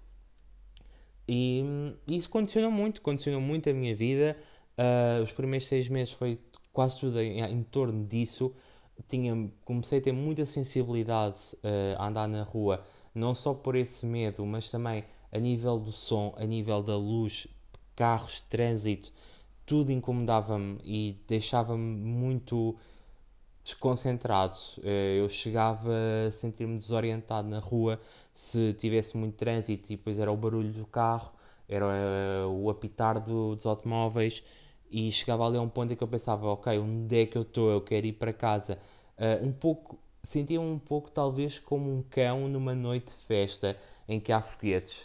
E 1.27 1.61
isso 2.07 2.29
condicionou 2.29 2.71
muito, 2.71 3.01
condicionou 3.01 3.41
muito 3.41 3.69
a 3.69 3.73
minha 3.73 3.93
vida. 3.93 4.37
Uh, 4.77 5.23
os 5.23 5.31
primeiros 5.31 5.67
seis 5.67 5.87
meses 5.89 6.13
foi 6.13 6.39
quase 6.71 6.99
tudo 6.99 7.19
em, 7.19 7.41
em 7.41 7.63
torno 7.63 8.05
disso 8.05 8.53
tinha, 9.07 9.49
comecei 9.65 9.99
a 9.99 10.01
ter 10.01 10.11
muita 10.11 10.45
sensibilidade 10.45 11.39
uh, 11.55 11.99
a 11.99 12.07
andar 12.07 12.27
na 12.27 12.43
rua, 12.43 12.83
não 13.13 13.33
só 13.33 13.53
por 13.53 13.75
esse 13.75 14.05
medo, 14.05 14.45
mas 14.45 14.71
também 14.71 15.03
a 15.31 15.37
nível 15.37 15.77
do 15.77 15.91
som, 15.91 16.33
a 16.37 16.45
nível 16.45 16.81
da 16.81 16.95
luz, 16.95 17.47
carros, 17.95 18.41
trânsito, 18.43 19.11
tudo 19.65 19.91
incomodava-me 19.91 20.79
e 20.83 21.17
deixava-me 21.27 21.83
muito 21.83 22.75
desconcentrado. 23.63 24.55
Uh, 24.79 24.87
eu 25.19 25.29
chegava 25.29 25.91
a 26.27 26.31
sentir-me 26.31 26.77
desorientado 26.77 27.47
na 27.47 27.59
rua 27.59 27.99
se 28.33 28.73
tivesse 28.73 29.17
muito 29.17 29.35
trânsito 29.35 29.91
e 29.91 29.97
depois 29.97 30.19
era 30.19 30.31
o 30.31 30.37
barulho 30.37 30.71
do 30.71 30.85
carro, 30.85 31.33
era 31.69 31.85
o 32.47 32.69
apitar 32.69 33.19
do, 33.19 33.55
dos 33.55 33.65
automóveis 33.65 34.41
e 34.89 35.11
chegava 35.11 35.45
ali 35.45 35.57
a 35.57 35.61
um 35.61 35.69
ponto 35.69 35.93
em 35.93 35.95
que 35.95 36.03
eu 36.03 36.07
pensava, 36.07 36.47
ok, 36.47 36.77
onde 36.79 37.21
é 37.21 37.25
que 37.25 37.37
eu 37.37 37.41
estou? 37.41 37.69
Eu 37.69 37.81
quero 37.81 38.05
ir 38.05 38.13
para 38.13 38.31
casa. 38.33 38.79
Uh, 39.17 39.45
um 39.45 39.51
pouco, 39.51 39.99
sentia 40.23 40.61
um 40.61 40.79
pouco 40.79 41.11
talvez 41.11 41.59
como 41.59 41.91
um 41.91 42.03
cão 42.03 42.47
numa 42.47 42.73
noite 42.73 43.15
de 43.15 43.25
festa 43.25 43.77
em 44.07 44.19
que 44.19 44.31
há 44.31 44.41
foguetes. 44.41 45.01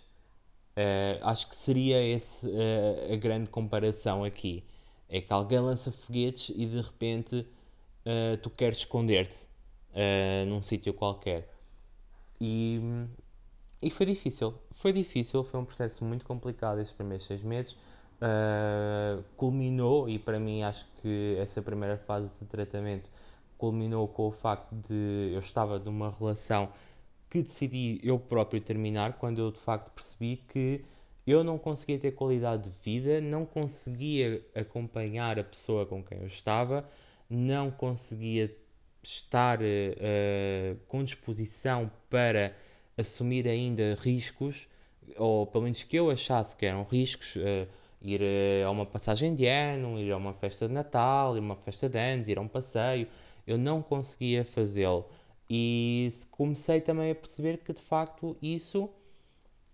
Uh, 0.76 1.18
acho 1.22 1.48
que 1.48 1.56
seria 1.56 2.02
esse 2.02 2.46
uh, 2.46 3.12
a 3.12 3.16
grande 3.16 3.50
comparação 3.50 4.24
aqui. 4.24 4.64
É 5.08 5.20
que 5.20 5.32
alguém 5.32 5.58
lança 5.58 5.92
foguetes 5.92 6.54
e 6.56 6.64
de 6.66 6.80
repente 6.80 7.46
tu 8.42 8.50
queres 8.50 8.78
esconder-te 8.78 9.46
num 10.48 10.60
sítio 10.60 10.94
qualquer. 10.94 11.48
E, 12.40 12.80
e 13.80 13.90
foi 13.90 14.06
difícil. 14.06 14.54
Foi 14.72 14.90
difícil, 14.90 15.44
foi 15.44 15.60
um 15.60 15.66
processo 15.66 16.02
muito 16.02 16.24
complicado 16.24 16.80
esses 16.80 16.94
primeiros 16.94 17.26
seis 17.26 17.42
meses 17.42 17.76
uh, 18.22 19.22
culminou, 19.36 20.08
e 20.08 20.18
para 20.18 20.38
mim 20.38 20.62
acho 20.62 20.86
que 21.00 21.36
essa 21.38 21.60
primeira 21.60 21.96
fase 21.98 22.32
de 22.40 22.46
tratamento 22.46 23.10
culminou 23.58 24.08
com 24.08 24.28
o 24.28 24.32
facto 24.32 24.72
de 24.72 25.30
eu 25.32 25.40
estava 25.40 25.78
numa 25.78 26.14
relação 26.18 26.70
que 27.28 27.42
decidi 27.42 28.00
eu 28.02 28.18
próprio 28.18 28.60
terminar 28.60 29.14
quando 29.14 29.40
eu 29.40 29.50
de 29.50 29.58
facto 29.58 29.90
percebi 29.92 30.36
que 30.48 30.84
eu 31.26 31.44
não 31.44 31.58
conseguia 31.58 31.98
ter 31.98 32.12
qualidade 32.12 32.68
de 32.68 32.76
vida, 32.80 33.20
não 33.20 33.46
conseguia 33.46 34.44
acompanhar 34.54 35.38
a 35.38 35.44
pessoa 35.44 35.86
com 35.86 36.02
quem 36.02 36.18
eu 36.18 36.26
estava, 36.26 36.84
não 37.30 37.70
conseguia 37.70 38.54
estar 39.02 39.60
uh, 39.60 40.76
com 40.88 41.02
disposição 41.04 41.90
para 42.10 42.54
assumir 42.98 43.48
ainda 43.48 43.94
riscos, 43.94 44.68
ou 45.16 45.46
pelo 45.46 45.64
menos 45.64 45.82
que 45.82 45.96
eu 45.96 46.10
achasse 46.10 46.56
que 46.56 46.66
eram 46.66 46.82
riscos. 46.84 47.36
Uh, 47.36 47.68
ir 48.02 48.20
eh, 48.22 48.64
a 48.64 48.70
uma 48.70 48.86
passagem 48.86 49.34
de 49.34 49.46
ano, 49.46 49.98
ir 49.98 50.12
a 50.12 50.16
uma 50.16 50.34
festa 50.34 50.68
de 50.68 50.74
Natal, 50.74 51.36
ir 51.36 51.40
a 51.40 51.42
uma 51.42 51.56
festa 51.56 51.88
de 51.88 51.98
anos, 51.98 52.28
ir 52.28 52.38
a 52.38 52.40
um 52.40 52.48
passeio. 52.48 53.06
Eu 53.46 53.58
não 53.58 53.82
conseguia 53.82 54.44
fazê-lo. 54.44 55.06
E 55.48 56.10
comecei 56.30 56.80
também 56.80 57.10
a 57.10 57.14
perceber 57.14 57.58
que 57.58 57.72
de 57.72 57.82
facto 57.82 58.36
isso 58.42 58.88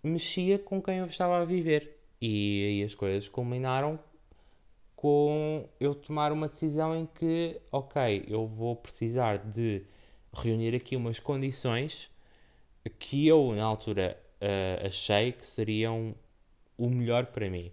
mexia 0.02 0.58
com 0.58 0.82
quem 0.82 0.98
eu 0.98 1.06
estava 1.06 1.38
a 1.40 1.44
viver. 1.44 1.96
E 2.20 2.64
aí 2.66 2.82
as 2.84 2.94
coisas 2.94 3.28
culminaram 3.28 3.98
com 4.96 5.68
eu 5.78 5.94
tomar 5.94 6.32
uma 6.32 6.48
decisão 6.48 6.96
em 6.96 7.06
que, 7.06 7.60
ok, 7.70 8.24
eu 8.26 8.46
vou 8.46 8.74
precisar 8.74 9.38
de 9.38 9.84
reunir 10.32 10.74
aqui 10.74 10.96
umas 10.96 11.20
condições 11.20 12.10
que 12.98 13.26
eu 13.26 13.52
na 13.54 13.64
altura 13.64 14.18
uh, 14.42 14.86
achei 14.86 15.32
que 15.32 15.46
seriam 15.46 16.14
o 16.76 16.88
melhor 16.88 17.26
para 17.26 17.48
mim. 17.48 17.70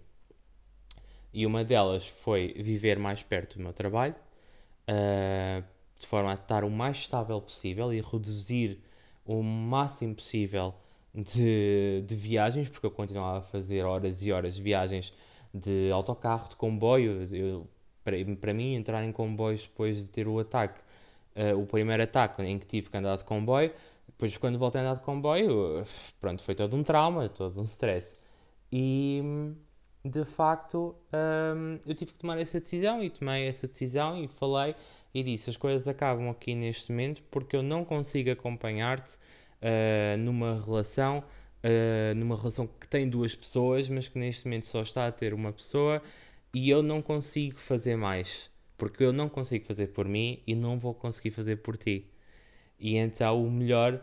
E 1.36 1.44
uma 1.44 1.62
delas 1.62 2.06
foi 2.24 2.54
viver 2.54 2.98
mais 2.98 3.22
perto 3.22 3.58
do 3.58 3.62
meu 3.62 3.74
trabalho, 3.74 4.14
uh, 4.88 5.62
de 5.98 6.06
forma 6.06 6.30
a 6.30 6.34
estar 6.34 6.64
o 6.64 6.70
mais 6.70 6.96
estável 6.96 7.38
possível 7.42 7.92
e 7.92 8.00
reduzir 8.00 8.80
o 9.22 9.42
máximo 9.42 10.14
possível 10.14 10.72
de, 11.14 12.02
de 12.06 12.16
viagens, 12.16 12.70
porque 12.70 12.86
eu 12.86 12.90
continuava 12.90 13.40
a 13.40 13.42
fazer 13.42 13.84
horas 13.84 14.22
e 14.22 14.32
horas 14.32 14.54
de 14.54 14.62
viagens 14.62 15.12
de 15.52 15.90
autocarro, 15.92 16.48
de 16.48 16.56
comboio. 16.56 17.28
Eu, 17.30 17.68
para, 18.02 18.16
para 18.40 18.54
mim, 18.54 18.74
entrar 18.74 19.04
em 19.04 19.12
comboios 19.12 19.64
depois 19.64 19.98
de 19.98 20.04
ter 20.04 20.26
o 20.26 20.38
ataque, 20.38 20.80
uh, 21.36 21.60
o 21.60 21.66
primeiro 21.66 22.02
ataque 22.02 22.40
em 22.44 22.58
que 22.58 22.64
tive 22.64 22.88
que 22.88 22.96
andar 22.96 23.14
de 23.14 23.24
comboio, 23.24 23.74
depois 24.06 24.34
quando 24.38 24.58
voltei 24.58 24.80
a 24.80 24.84
andar 24.84 24.94
de 24.94 25.02
comboio, 25.02 25.84
pronto, 26.18 26.42
foi 26.42 26.54
todo 26.54 26.74
um 26.74 26.82
trauma, 26.82 27.28
todo 27.28 27.60
um 27.60 27.64
stress. 27.64 28.18
E 28.72 29.20
de 30.10 30.24
facto 30.24 30.94
um, 31.12 31.78
eu 31.86 31.94
tive 31.94 32.12
que 32.12 32.18
tomar 32.18 32.38
essa 32.38 32.60
decisão 32.60 33.02
e 33.02 33.10
tomei 33.10 33.46
essa 33.46 33.66
decisão 33.66 34.22
e 34.22 34.28
falei 34.28 34.74
e 35.14 35.22
disse 35.22 35.50
as 35.50 35.56
coisas 35.56 35.86
acabam 35.88 36.28
aqui 36.30 36.54
neste 36.54 36.90
momento 36.90 37.22
porque 37.30 37.56
eu 37.56 37.62
não 37.62 37.84
consigo 37.84 38.30
acompanhar-te 38.30 39.10
uh, 39.12 40.16
numa 40.18 40.62
relação 40.64 41.18
uh, 41.18 42.14
numa 42.14 42.36
relação 42.36 42.66
que 42.66 42.88
tem 42.88 43.08
duas 43.08 43.34
pessoas 43.34 43.88
mas 43.88 44.08
que 44.08 44.18
neste 44.18 44.44
momento 44.44 44.66
só 44.66 44.82
está 44.82 45.06
a 45.06 45.12
ter 45.12 45.34
uma 45.34 45.52
pessoa 45.52 46.02
e 46.54 46.70
eu 46.70 46.82
não 46.82 47.02
consigo 47.02 47.58
fazer 47.58 47.96
mais 47.96 48.50
porque 48.76 49.02
eu 49.02 49.12
não 49.12 49.28
consigo 49.28 49.64
fazer 49.66 49.88
por 49.88 50.06
mim 50.06 50.42
e 50.46 50.54
não 50.54 50.78
vou 50.78 50.94
conseguir 50.94 51.30
fazer 51.30 51.56
por 51.56 51.76
ti. 51.76 52.06
E 52.78 52.96
então 52.96 53.42
o 53.42 53.50
melhor 53.50 54.00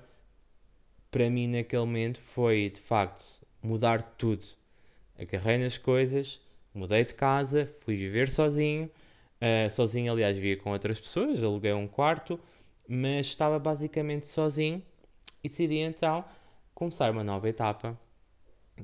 para 1.12 1.30
mim 1.30 1.48
naquele 1.48 1.86
momento 1.86 2.20
foi 2.20 2.70
de 2.70 2.82
facto 2.82 3.46
mudar 3.62 4.02
tudo 4.18 4.44
agarrei 5.24 5.58
nas 5.58 5.78
coisas, 5.78 6.40
mudei 6.74 7.06
de 7.06 7.14
casa, 7.14 7.72
fui 7.82 7.96
viver 7.96 8.30
sozinho. 8.32 8.90
Uh, 9.42 9.70
sozinho, 9.72 10.12
aliás, 10.12 10.36
vivia 10.36 10.58
com 10.58 10.72
outras 10.72 11.00
pessoas, 11.00 11.44
aluguei 11.44 11.74
um 11.74 11.88
quarto, 11.88 12.40
mas 12.88 13.28
estava 13.28 13.60
basicamente 13.60 14.28
sozinho 14.28 14.82
e 15.44 15.50
decidi 15.50 15.80
então 15.80 16.24
começar 16.74 17.12
uma 17.12 17.24
nova 17.24 17.50
etapa 17.50 18.00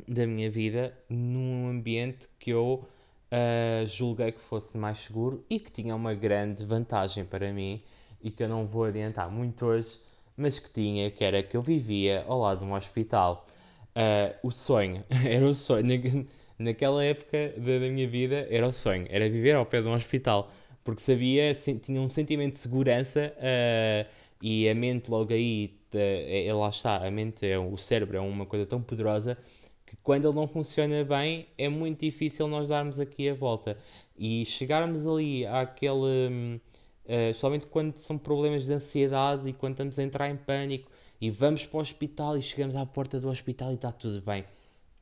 da 0.08 0.28
minha 0.28 0.52
vida 0.52 0.94
num 1.10 1.70
ambiente 1.70 2.28
que 2.38 2.52
eu 2.52 2.86
uh, 3.32 3.88
julguei 3.88 4.32
que 4.32 4.42
fosse 4.42 4.78
mais 4.78 5.00
seguro 5.00 5.44
e 5.50 5.60
que 5.60 5.72
tinha 5.72 5.96
uma 5.96 6.14
grande 6.14 6.66
vantagem 6.66 7.26
para 7.26 7.52
mim 7.54 7.82
e 8.22 8.30
que 8.30 8.44
eu 8.44 8.50
não 8.50 8.66
vou 8.66 8.84
adiantar 8.84 9.30
muito 9.32 9.66
hoje, 9.66 10.00
mas 10.36 10.60
que 10.60 10.70
tinha, 10.70 11.10
que 11.10 11.24
era 11.24 11.42
que 11.42 11.56
eu 11.56 11.62
vivia 11.62 12.24
ao 12.28 12.40
lado 12.40 12.60
de 12.60 12.66
um 12.66 12.74
hospital. 12.74 13.48
Uh, 13.96 14.48
o 14.48 14.52
sonho, 14.52 15.04
era 15.10 15.46
o 15.46 15.54
sonho, 15.54 15.84
na, 15.84 16.26
naquela 16.58 17.04
época 17.04 17.54
da, 17.58 17.80
da, 17.80 17.90
minha 17.90 18.08
vida, 18.08 18.48
era 18.50 18.68
o 18.68 18.72
sonho, 18.72 19.08
era 19.10 19.30
viver 19.30 19.56
ao 19.56 19.66
pé 19.66 19.82
de 19.82 19.88
um 19.88 19.94
hospital, 19.94 20.52
porque 20.84 21.02
sabia, 21.02 21.54
tinha 21.54 22.00
um 22.00 22.10
sentimento 22.10 22.54
de 22.54 22.60
segurança 22.60 23.34
uh, 23.38 24.10
e 24.42 24.70
a 24.70 24.76
mente 24.76 25.10
logo 25.10 25.34
aí, 25.34 25.74
é, 25.94 26.48
é, 26.48 26.54
lá 26.54 26.70
está, 26.70 27.06
a 27.06 27.12
mente, 27.12 27.46
é, 27.46 27.58
o 27.58 27.76
cérebro 27.78 28.18
é 28.18 28.22
uma 28.22 28.46
coisa 28.46 28.66
tão 28.66 28.82
poderosa 28.82 29.38
que 29.86 29.96
quando 29.98 30.28
ele 30.28 30.36
não 30.36 30.48
funciona 30.48 31.04
bem 31.04 31.48
é 31.58 31.68
muito 31.68 32.02
difícil 32.02 32.48
nós 32.48 32.70
darmos 32.70 33.00
aqui 33.00 33.28
a 33.28 33.34
volta. 33.34 33.78
E 34.18 34.46
chegarmos 34.46 35.08
ali 35.08 35.46
àquele, 35.48 36.62
uh, 37.06 37.34
somente 37.34 37.66
quando 37.66 37.96
são 37.96 38.18
problemas 38.18 38.66
de 38.66 38.74
ansiedade 38.74 39.50
e 39.50 39.54
quando 39.54 39.74
estamos 39.74 39.98
a 39.98 40.04
entrar 40.04 40.30
em 40.30 40.38
pânico 40.38 40.92
e 41.22 41.30
vamos 41.30 41.66
para 41.66 41.78
o 41.78 41.82
hospital 41.82 42.38
e 42.38 42.42
chegamos 42.42 42.76
à 42.76 42.86
porta 42.86 43.20
do 43.20 43.30
hospital 43.30 43.72
e 43.72 43.76
está 43.76 43.92
tudo 43.92 44.22
bem. 44.22 44.46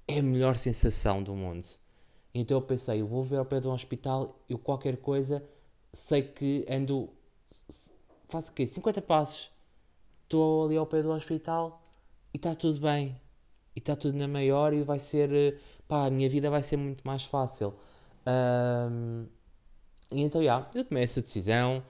É 0.07 0.19
a 0.19 0.23
melhor 0.23 0.57
sensação 0.57 1.21
do 1.21 1.35
mundo. 1.35 1.65
Então 2.33 2.57
eu 2.57 2.61
pensei, 2.61 3.01
eu 3.01 3.07
vou 3.07 3.23
ver 3.23 3.37
ao 3.37 3.45
pé 3.45 3.59
de 3.59 3.67
um 3.67 3.71
hospital, 3.71 4.39
eu 4.49 4.57
qualquer 4.57 4.97
coisa, 4.97 5.43
sei 5.93 6.21
que 6.21 6.65
ando, 6.69 7.09
faço 8.27 8.51
o 8.51 8.53
quê? 8.53 8.65
50 8.65 9.01
passos, 9.01 9.51
estou 10.23 10.65
ali 10.65 10.77
ao 10.77 10.85
pé 10.85 11.01
do 11.01 11.11
hospital 11.11 11.81
e 12.33 12.37
está 12.37 12.55
tudo 12.55 12.79
bem. 12.79 13.19
E 13.75 13.79
está 13.79 13.95
tudo 13.95 14.17
na 14.17 14.27
maior 14.27 14.73
e 14.73 14.81
vai 14.81 14.97
ser, 14.97 15.59
pá, 15.87 16.07
a 16.07 16.09
minha 16.09 16.27
vida 16.29 16.49
vai 16.49 16.63
ser 16.63 16.77
muito 16.77 17.01
mais 17.05 17.23
fácil. 17.23 17.75
Um, 18.25 19.27
e 20.11 20.21
então, 20.21 20.41
já, 20.41 20.57
yeah, 20.57 20.71
eu 20.73 20.83
tomei 20.83 21.03
essa 21.03 21.21
decisão, 21.21 21.83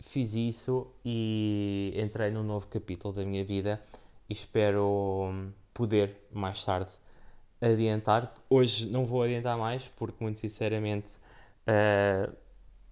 fiz 0.00 0.34
isso 0.34 0.86
e 1.04 1.92
entrei 1.96 2.30
num 2.30 2.42
novo 2.42 2.66
capítulo 2.66 3.14
da 3.14 3.24
minha 3.24 3.44
vida 3.44 3.80
e 4.28 4.32
espero 4.32 5.52
poder 5.72 6.16
mais 6.32 6.64
tarde 6.64 6.90
adiantar. 7.60 8.34
Hoje 8.48 8.86
não 8.86 9.06
vou 9.06 9.22
adiantar 9.22 9.56
mais 9.56 9.84
porque, 9.96 10.22
muito 10.22 10.40
sinceramente, 10.40 11.16
uh, 11.66 12.34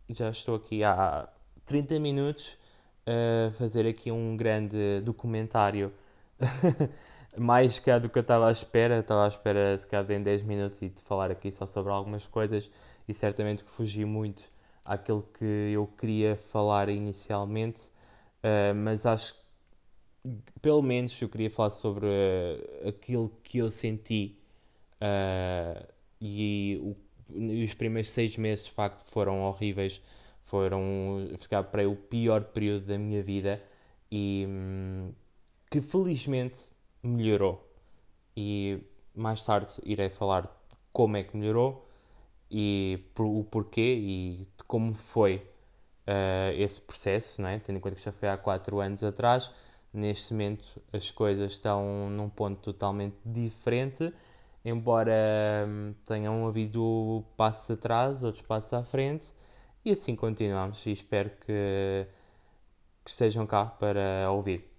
já 0.08 0.30
estou 0.30 0.56
aqui 0.56 0.84
há 0.84 1.28
30 1.66 1.98
minutos 1.98 2.58
a 3.06 3.50
fazer 3.52 3.86
aqui 3.86 4.10
um 4.10 4.36
grande 4.36 5.00
documentário. 5.02 5.92
mais 7.36 7.80
que 7.80 7.98
do 7.98 8.08
que 8.08 8.18
eu 8.18 8.22
estava 8.22 8.48
à 8.48 8.52
espera, 8.52 9.00
estava 9.00 9.24
à 9.24 9.28
espera 9.28 9.76
se 9.76 9.86
calhar 9.86 10.10
em 10.12 10.22
10 10.22 10.42
minutos 10.42 10.80
e 10.82 10.88
de 10.88 11.02
falar 11.02 11.30
aqui 11.30 11.50
só 11.50 11.66
sobre 11.66 11.92
algumas 11.92 12.26
coisas 12.26 12.70
e 13.08 13.14
certamente 13.14 13.64
que 13.64 13.70
fugi 13.70 14.04
muito 14.04 14.42
àquilo 14.84 15.22
que 15.36 15.44
eu 15.72 15.86
queria 15.86 16.36
falar 16.36 16.88
inicialmente, 16.88 17.80
uh, 18.42 18.74
mas 18.74 19.06
acho 19.06 19.34
que 19.34 19.44
pelo 20.60 20.82
menos 20.82 21.20
eu 21.20 21.28
queria 21.28 21.50
falar 21.50 21.70
sobre 21.70 22.06
uh, 22.06 22.88
aquilo 22.88 23.30
que 23.42 23.58
eu 23.58 23.70
senti 23.70 24.38
uh, 24.96 25.86
e, 26.20 26.78
o, 26.82 26.96
e, 27.34 27.64
os 27.64 27.74
primeiros 27.74 28.10
seis 28.10 28.36
meses 28.36 28.66
de 28.66 28.72
facto 28.72 29.04
foram 29.10 29.42
horríveis, 29.42 30.00
foram 30.44 31.30
ficar 31.38 31.64
para 31.64 31.88
o 31.88 31.96
pior 31.96 32.44
período 32.44 32.86
da 32.86 32.98
minha 32.98 33.22
vida 33.22 33.62
e 34.10 34.46
um, 34.48 35.12
que 35.70 35.80
felizmente 35.80 36.58
melhorou. 37.02 37.70
E 38.36 38.80
mais 39.14 39.44
tarde 39.44 39.72
irei 39.84 40.10
falar 40.10 40.50
como 40.92 41.16
é 41.16 41.24
que 41.24 41.36
melhorou 41.36 41.86
e 42.56 43.04
por, 43.16 43.26
o 43.26 43.42
porquê 43.42 43.96
e 43.98 44.48
de 44.56 44.64
como 44.68 44.94
foi 44.94 45.38
uh, 46.06 46.52
esse 46.56 46.80
processo, 46.80 47.42
não 47.42 47.48
é? 47.48 47.58
tendo 47.58 47.78
em 47.78 47.80
conta 47.80 47.96
que 47.96 48.02
já 48.02 48.12
foi 48.12 48.28
há 48.28 48.36
4 48.38 48.78
anos 48.78 49.02
atrás. 49.02 49.50
Neste 49.92 50.32
momento 50.32 50.80
as 50.92 51.10
coisas 51.10 51.52
estão 51.52 52.08
num 52.10 52.28
ponto 52.28 52.60
totalmente 52.60 53.16
diferente, 53.26 54.12
embora 54.64 55.12
um, 55.66 55.94
tenham 56.04 56.46
havido 56.46 57.24
passos 57.36 57.72
atrás, 57.72 58.22
outros 58.22 58.46
passos 58.46 58.72
à 58.72 58.84
frente, 58.84 59.32
e 59.84 59.90
assim 59.90 60.14
continuamos. 60.14 60.86
E 60.86 60.92
espero 60.92 61.30
que, 61.30 62.06
que 63.04 63.10
estejam 63.10 63.46
cá 63.48 63.66
para 63.66 64.30
ouvir. 64.30 64.70